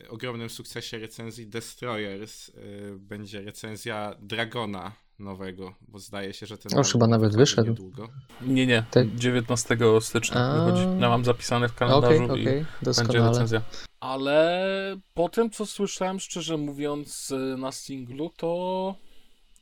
[0.09, 2.53] ogromnym sukcesie recenzji Destroyers yy,
[2.99, 6.77] będzie recenzja Dragona nowego, bo zdaje się, że ten.
[6.77, 7.69] Już chyba nawet wyszedł.
[7.69, 8.09] Niedługo.
[8.41, 8.83] Nie, nie.
[8.91, 9.07] Te...
[9.15, 10.65] 19 stycznia A...
[10.65, 10.83] wychodzi.
[11.01, 12.65] Ja mam zapisane w kalendarzu okay, okay.
[12.81, 13.61] i będzie recenzja.
[13.99, 18.95] Ale po tym, co słyszałem, szczerze mówiąc, y, na singlu, to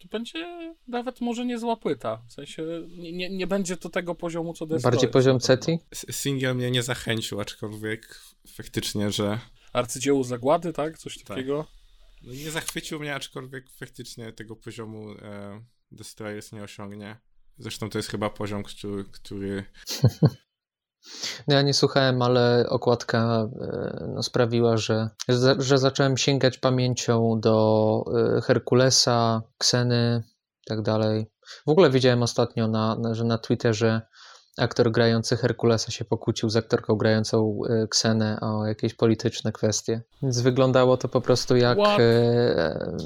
[0.03, 2.21] to będzie nawet może niezła płyta.
[2.27, 2.63] W sensie
[2.97, 4.93] nie, nie, nie będzie to tego poziomu, co Destroyer.
[4.93, 5.79] Bardziej poziom CETI?
[6.11, 9.39] Singiel mnie nie zachęcił, aczkolwiek faktycznie, że
[9.73, 10.97] arcydzieło zagłady, tak?
[10.97, 11.27] Coś tak.
[11.27, 11.65] takiego.
[12.23, 15.61] No nie zachwycił mnie, aczkolwiek faktycznie tego poziomu e,
[15.91, 17.19] Destroyers nie osiągnie.
[17.57, 19.05] Zresztą to jest chyba poziom, który...
[19.05, 19.63] który...
[21.47, 25.09] No ja nie słuchałem, ale okładka e, no, sprawiła, że,
[25.57, 28.03] że zacząłem sięgać pamięcią do
[28.37, 30.23] e, Herkulesa, Kseny
[30.61, 31.25] i tak dalej.
[31.67, 34.01] W ogóle widziałem ostatnio, na, że na Twitterze
[34.57, 40.01] aktor grający Herkulesa się pokłócił z aktorką grającą Ksenę e, o jakieś polityczne kwestie.
[40.23, 42.97] Więc wyglądało to po prostu jak, e,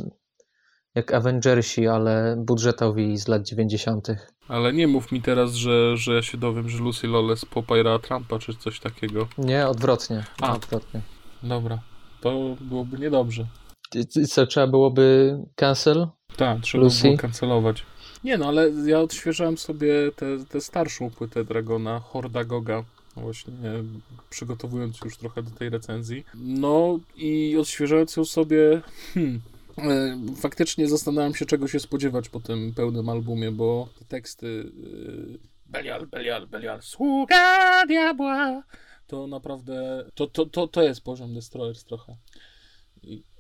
[0.96, 4.08] jak Avengersi, ale budżetowi z lat 90.
[4.48, 8.40] Ale nie mów mi teraz, że, że ja się dowiem, że Lucy Lawless popajra Trumpa
[8.40, 9.28] czy coś takiego.
[9.38, 10.24] Nie, odwrotnie.
[10.42, 11.02] A, odwrotnie.
[11.44, 11.80] Dobra,
[12.22, 13.48] to byłoby niedobrze.
[14.30, 16.08] Co, trzeba byłoby cancel?
[16.38, 17.04] Tak, trzeba Lucy?
[17.04, 17.84] było cancelować.
[18.24, 19.94] Nie no, ale ja odświeżałem sobie
[20.50, 22.84] tę starszą płytę Dragona, Horda Goga,
[23.16, 23.54] właśnie
[24.30, 26.26] przygotowując już trochę do tej recenzji.
[26.36, 28.82] No i odświeżając ją sobie,
[29.14, 29.42] hmm,
[29.78, 34.72] e, faktycznie zastanawiam się, czego się spodziewać po tym pełnym albumie, bo te teksty
[35.44, 38.64] e, Belial, Belial, Belial, sługa diabła,
[39.08, 42.18] to naprawdę, to, to, to, to jest poziom Destroyers trochę.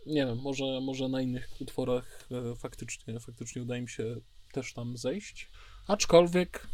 [0.05, 4.15] Nie wiem, może, może na innych utworach e, faktycznie, faktycznie uda mi się
[4.57, 5.51] też tam zejść.
[5.87, 6.67] Aczkolwiek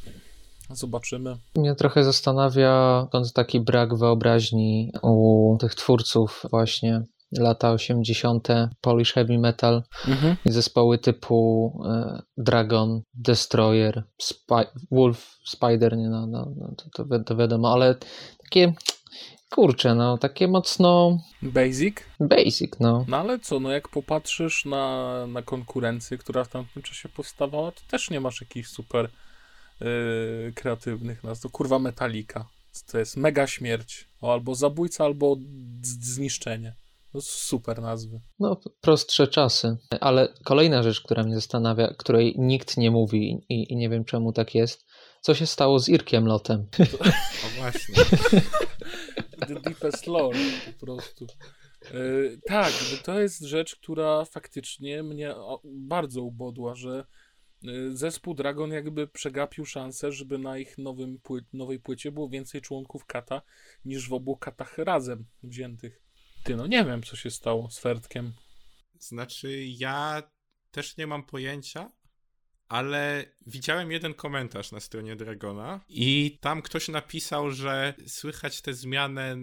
[0.70, 1.38] Zobaczymy.
[1.56, 7.02] Mnie trochę zastanawia skąd taki brak wyobraźni u tych twórców właśnie
[7.38, 8.48] lata 80.
[8.82, 10.36] Polish Heavy Metal Mhm.
[10.46, 17.06] i zespoły typu e, Dragon, Destroyer, Spy, Wolf, Spider, nie no, no, no to, to,
[17.06, 17.96] wi- to wiadomo, ale
[18.44, 18.74] takie
[19.54, 21.96] kurcze, no takie mocno Basic?
[22.20, 23.06] basic, no.
[23.08, 27.82] No ale co, no jak popatrzysz na, na konkurencję, która w tamtym czasie powstawała, to
[27.88, 29.10] też nie masz jakichś super
[29.82, 31.42] yy, kreatywnych nazw.
[31.42, 32.46] To kurwa Metallica.
[32.92, 34.08] To jest mega śmierć.
[34.22, 35.38] O, albo zabójca, albo
[35.82, 36.76] zniszczenie.
[37.12, 38.22] To super nazwy.
[38.40, 39.78] No, prostsze czasy.
[40.02, 44.34] Ale kolejna rzecz, która mnie zastanawia, której nikt nie mówi i, i nie wiem czemu
[44.34, 44.86] tak jest.
[45.24, 46.68] Co się stało z Irkiem Lotem?
[47.46, 47.96] O właśnie.
[49.48, 51.28] The deepest lore po prostu.
[51.94, 57.06] Yy, tak, to jest rzecz, która faktycznie mnie bardzo ubodła, że
[57.62, 62.62] yy, zespół Dragon jakby przegapił szansę, żeby na ich nowym pły nowej płycie było więcej
[62.62, 63.42] członków kata
[63.86, 66.02] niż w obu katach razem wziętych.
[66.44, 68.34] Ty, no nie wiem, co się stało z Fertkiem.
[69.00, 70.24] Znaczy, ja
[70.72, 71.92] też nie mam pojęcia,
[72.70, 79.22] ale widziałem jeden komentarz na stronie Dragona i tam ktoś napisał, że słychać te zmiany
[79.22, 79.38] e,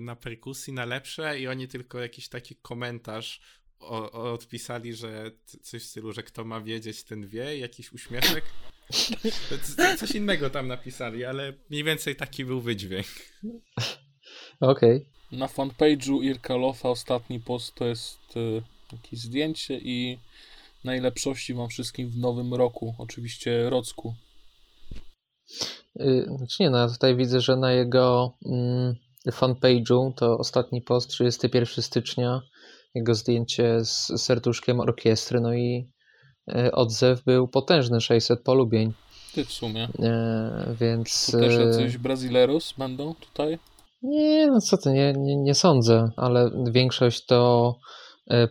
[0.00, 3.40] na perkusji na lepsze i oni tylko jakiś taki komentarz
[3.80, 5.30] o, o, odpisali, że
[5.62, 8.44] coś w stylu, że kto ma wiedzieć, ten wie, jakiś uśmieszek.
[9.98, 13.06] Coś innego tam napisali, ale mniej więcej taki był wydźwięk.
[14.60, 15.06] Okej.
[15.32, 18.62] Na fanpage'u Irka Lofa ostatni post to jest yy,
[18.92, 20.18] jakieś zdjęcie i
[20.84, 22.94] najlepszości wam wszystkim w nowym roku.
[22.98, 24.14] Oczywiście Rocku.
[26.00, 28.94] Y, Znaczy nie, no ja tutaj widzę, że na jego mm,
[29.32, 32.40] fanpage'u to ostatni post 31 stycznia,
[32.94, 35.90] jego zdjęcie z serduszkiem orkiestry, no i
[36.48, 38.92] y, odzew był potężny, 600 polubień,
[39.34, 39.88] Ty w sumie.
[39.98, 41.30] E, więc...
[41.30, 43.58] Tu też e, jacyś Brazileros będą tutaj?
[44.02, 47.74] Nie, no co ty, nie, nie, nie sądzę, ale większość to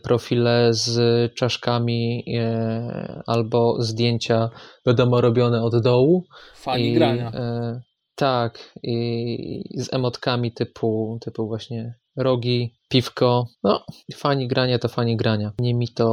[0.03, 0.99] profile z
[1.33, 4.49] czaszkami e, albo zdjęcia,
[4.87, 6.25] wiadomo, robione od dołu.
[6.55, 7.31] Fani I, grania.
[7.33, 7.81] E,
[8.15, 13.47] tak, i z emotkami typu, typu właśnie rogi, piwko.
[13.63, 15.51] No, fani grania to fani grania.
[15.59, 16.07] Nie mi to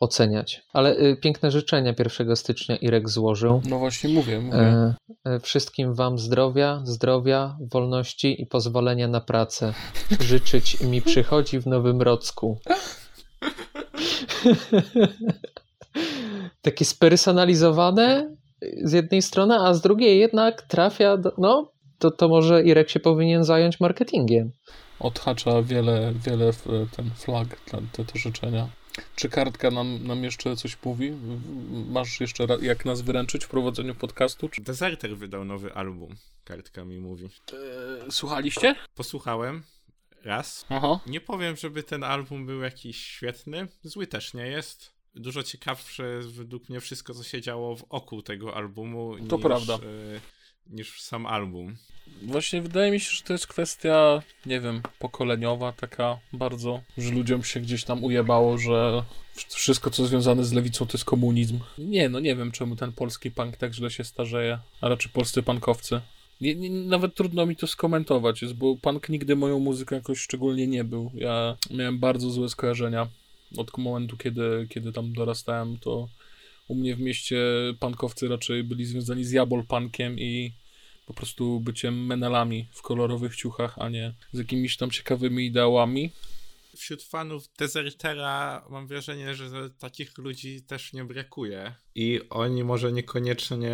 [0.00, 0.62] oceniać.
[0.72, 3.62] Ale y, piękne życzenia 1 stycznia Irek złożył.
[3.68, 4.58] No właśnie mówię, mówię.
[4.58, 4.94] E,
[5.24, 9.74] e, Wszystkim Wam zdrowia, zdrowia, wolności i pozwolenia na pracę.
[10.20, 12.58] Życzyć mi przychodzi w Nowym Rocku.
[16.62, 18.36] Takie spersonalizowane
[18.84, 23.00] z jednej strony, a z drugiej jednak trafia do, no, to, to może Irek się
[23.00, 24.52] powinien zająć marketingiem.
[25.00, 26.52] Odhacza wiele, wiele
[26.96, 28.68] ten flag, te, te, życzenia.
[29.16, 31.10] Czy kartka nam, nam jeszcze coś mówi?
[31.10, 34.48] W- Masz jeszcze jak nas wyręczyć w prowadzeniu podcastu?
[34.48, 34.62] Czy...
[34.62, 37.24] Deserter wydał nowy album, kartka mi mówi.
[38.06, 38.74] E, słuchaliście?
[38.94, 39.62] Posłuchałem
[40.24, 40.66] raz.
[40.68, 41.00] Aha.
[41.06, 43.68] Nie powiem, żeby ten album był jakiś świetny.
[43.82, 44.92] Zły też nie jest.
[45.14, 49.74] Dużo ciekawsze według mnie wszystko, co się działo wokół tego albumu To niż, prawda.
[49.74, 49.78] e,
[50.70, 51.76] niż sam album.
[52.22, 57.44] Właśnie wydaje mi się, że to jest kwestia, nie wiem, pokoleniowa taka bardzo, że ludziom
[57.44, 59.04] się gdzieś tam ujebało, że
[59.48, 61.60] wszystko co związane z lewicą to jest komunizm.
[61.78, 65.42] Nie, no nie wiem czemu ten polski punk tak źle się starzeje, a raczej polscy
[65.42, 66.00] punkowcy.
[66.40, 70.66] Nie, nie, nawet trudno mi to skomentować, jest, bo punk nigdy moją muzyką jakoś szczególnie
[70.66, 71.10] nie był.
[71.14, 73.08] Ja miałem bardzo złe skojarzenia
[73.56, 76.08] od momentu, kiedy, kiedy tam dorastałem, to
[76.68, 77.36] u mnie w mieście
[77.80, 80.52] punkowcy raczej byli związani z jabol punkiem i
[81.10, 86.12] po prostu byciem menelami w kolorowych ciuchach, a nie z jakimiś tam ciekawymi ideałami.
[86.76, 91.74] Wśród fanów Desertera mam wrażenie, że takich ludzi też nie brakuje.
[91.94, 93.70] I oni może niekoniecznie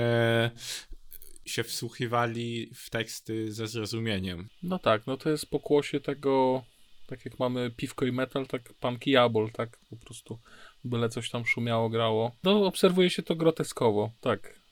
[1.45, 4.49] się wsłuchiwali w teksty ze zrozumieniem.
[4.62, 6.64] No tak, no to jest pokłosie tego,
[7.07, 9.14] tak jak mamy piwko i metal, tak punk i
[9.53, 10.39] tak po prostu
[10.84, 12.37] byle coś tam szumiało, grało.
[12.45, 14.66] No obserwuje się to groteskowo, tak.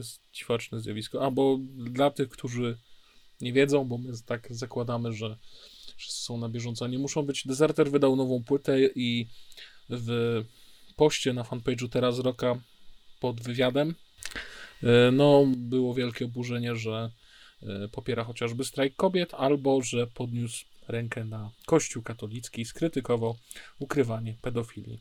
[0.00, 1.26] To jest dziwaczne zjawisko.
[1.26, 2.78] A bo dla tych, którzy
[3.40, 5.38] nie wiedzą, bo my tak zakładamy, że
[5.96, 7.46] wszyscy są na bieżąco, nie muszą być.
[7.46, 9.26] Deserter wydał nową płytę i
[9.88, 10.08] w
[10.96, 12.60] poście na fanpage'u Teraz Roka
[13.20, 13.94] pod wywiadem
[14.82, 17.10] e, no było wielkie oburzenie, że
[17.62, 23.36] e, popiera chociażby strajk kobiet, albo że podniósł rękę na Kościół katolicki i skrytykował
[23.78, 25.00] ukrywanie pedofilii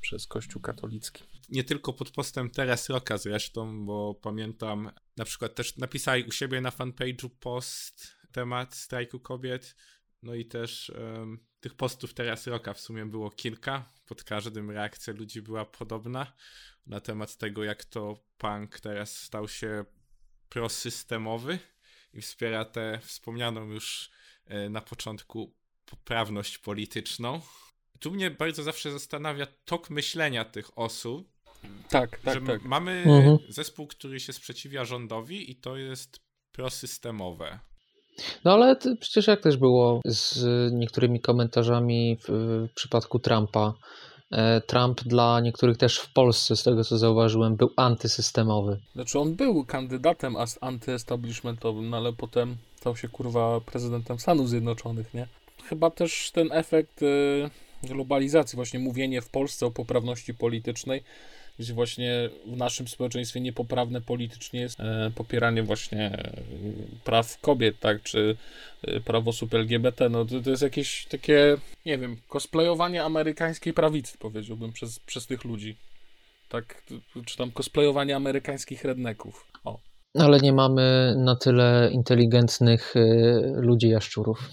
[0.00, 1.31] przez Kościół katolicki.
[1.52, 6.60] Nie tylko pod postem Teres Rocka zresztą, bo pamiętam na przykład też napisali u siebie
[6.60, 9.76] na fanpage'u post temat strajku kobiet,
[10.22, 15.12] no i też em, tych postów Teres Rocka w sumie było kilka, pod każdym reakcja
[15.12, 16.32] ludzi była podobna
[16.86, 19.84] na temat tego, jak to punk teraz stał się
[20.48, 21.58] prosystemowy
[22.12, 24.10] i wspiera tę wspomnianą już
[24.44, 27.40] e, na początku poprawność polityczną.
[28.00, 31.31] Tu mnie bardzo zawsze zastanawia tok myślenia tych osób.
[31.88, 32.64] Tak, tak, że tak.
[32.64, 33.38] Mamy Mhm.
[33.48, 36.20] zespół, który się sprzeciwia rządowi i to jest
[36.52, 37.58] prosystemowe.
[38.44, 42.28] No ale to przecież jak też było z niektórymi komentarzami w,
[42.70, 43.74] w przypadku Trumpa.
[44.30, 48.80] E, Trump dla niektórych też w Polsce, z tego co zauważyłem, był antysystemowy.
[48.94, 55.26] Znaczy on był kandydatem antyestablishmentowym, no ale potem stał się kurwa prezydentem Stanów Zjednoczonych, nie?
[55.64, 57.50] Chyba też ten efekt y,
[57.82, 61.02] globalizacji, właśnie mówienie w Polsce o poprawności politycznej,
[61.70, 66.32] właśnie w naszym społeczeństwie niepoprawne politycznie jest e, popieranie właśnie e,
[67.04, 68.36] praw kobiet, tak, czy
[68.82, 71.56] e, praw osób LGBT, no to, to jest jakieś takie,
[71.86, 75.76] nie wiem, cosplayowanie amerykańskiej prawicy, powiedziałbym, przez, przez tych ludzi.
[76.48, 76.82] Tak,
[77.26, 79.46] czy tam cosplayowanie amerykańskich redneków.
[79.64, 79.78] O.
[80.18, 82.94] Ale nie mamy na tyle inteligentnych
[83.54, 84.50] ludzi jaszczurów,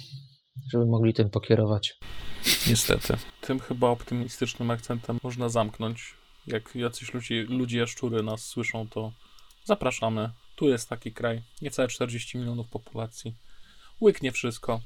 [0.71, 1.97] żeby mogli tym pokierować.
[2.67, 3.17] Niestety.
[3.41, 6.18] Tym chyba optymistycznym akcentem można zamknąć.
[6.49, 9.11] Jak jacyś ludzie, ludzie jaszczury nas słyszą, to
[9.65, 10.29] zapraszamy.
[10.55, 13.35] Tu jest taki kraj, niecałe 40 milionów populacji.
[14.01, 14.81] Łyknie wszystko.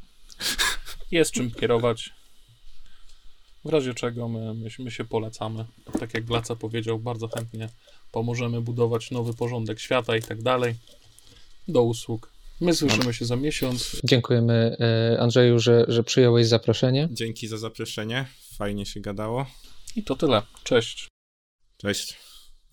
[1.12, 2.10] Jest czym kierować.
[3.66, 5.66] W razie czego my, my, my się polecamy.
[6.00, 7.70] Tak jak Glaca powiedział, bardzo chętnie
[8.12, 10.76] pomożemy budować nowy porządek świata i tak dalej.
[11.68, 12.34] Do usług.
[12.62, 14.02] My słyszymy się za miesiąc.
[14.04, 14.78] Dziękujemy
[15.14, 17.10] y, Andrzeju, że, że przyjąłeś zaproszenie.
[17.12, 18.26] Dzięki za zaproszenie.
[18.58, 19.46] Fajnie się gadało.
[19.96, 20.42] I to tyle.
[20.64, 21.13] Cześć.
[21.84, 22.18] Cześć.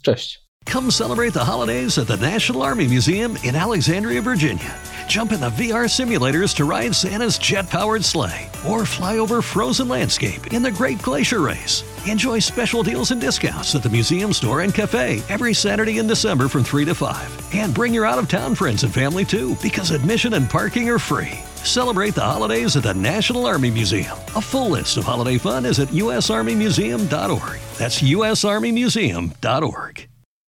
[0.02, 0.40] Cześć.
[0.66, 4.74] Come celebrate the holidays at the National Army Museum in Alexandria, Virginia.
[5.08, 9.88] Jump in the VR simulators to ride Santa's jet powered sleigh or fly over frozen
[9.88, 11.82] landscape in the Great Glacier Race.
[12.06, 16.46] Enjoy special deals and discounts at the museum store and cafe every Saturday in December
[16.46, 17.54] from 3 to 5.
[17.54, 21.00] And bring your out of town friends and family too, because admission and parking are
[21.00, 21.40] free.
[21.64, 24.18] Celebrate the holidays at the National Army Museum.
[24.34, 27.60] A full list of holiday fun is at usarmymuseum.org.
[27.78, 30.09] That's usarmymuseum.org.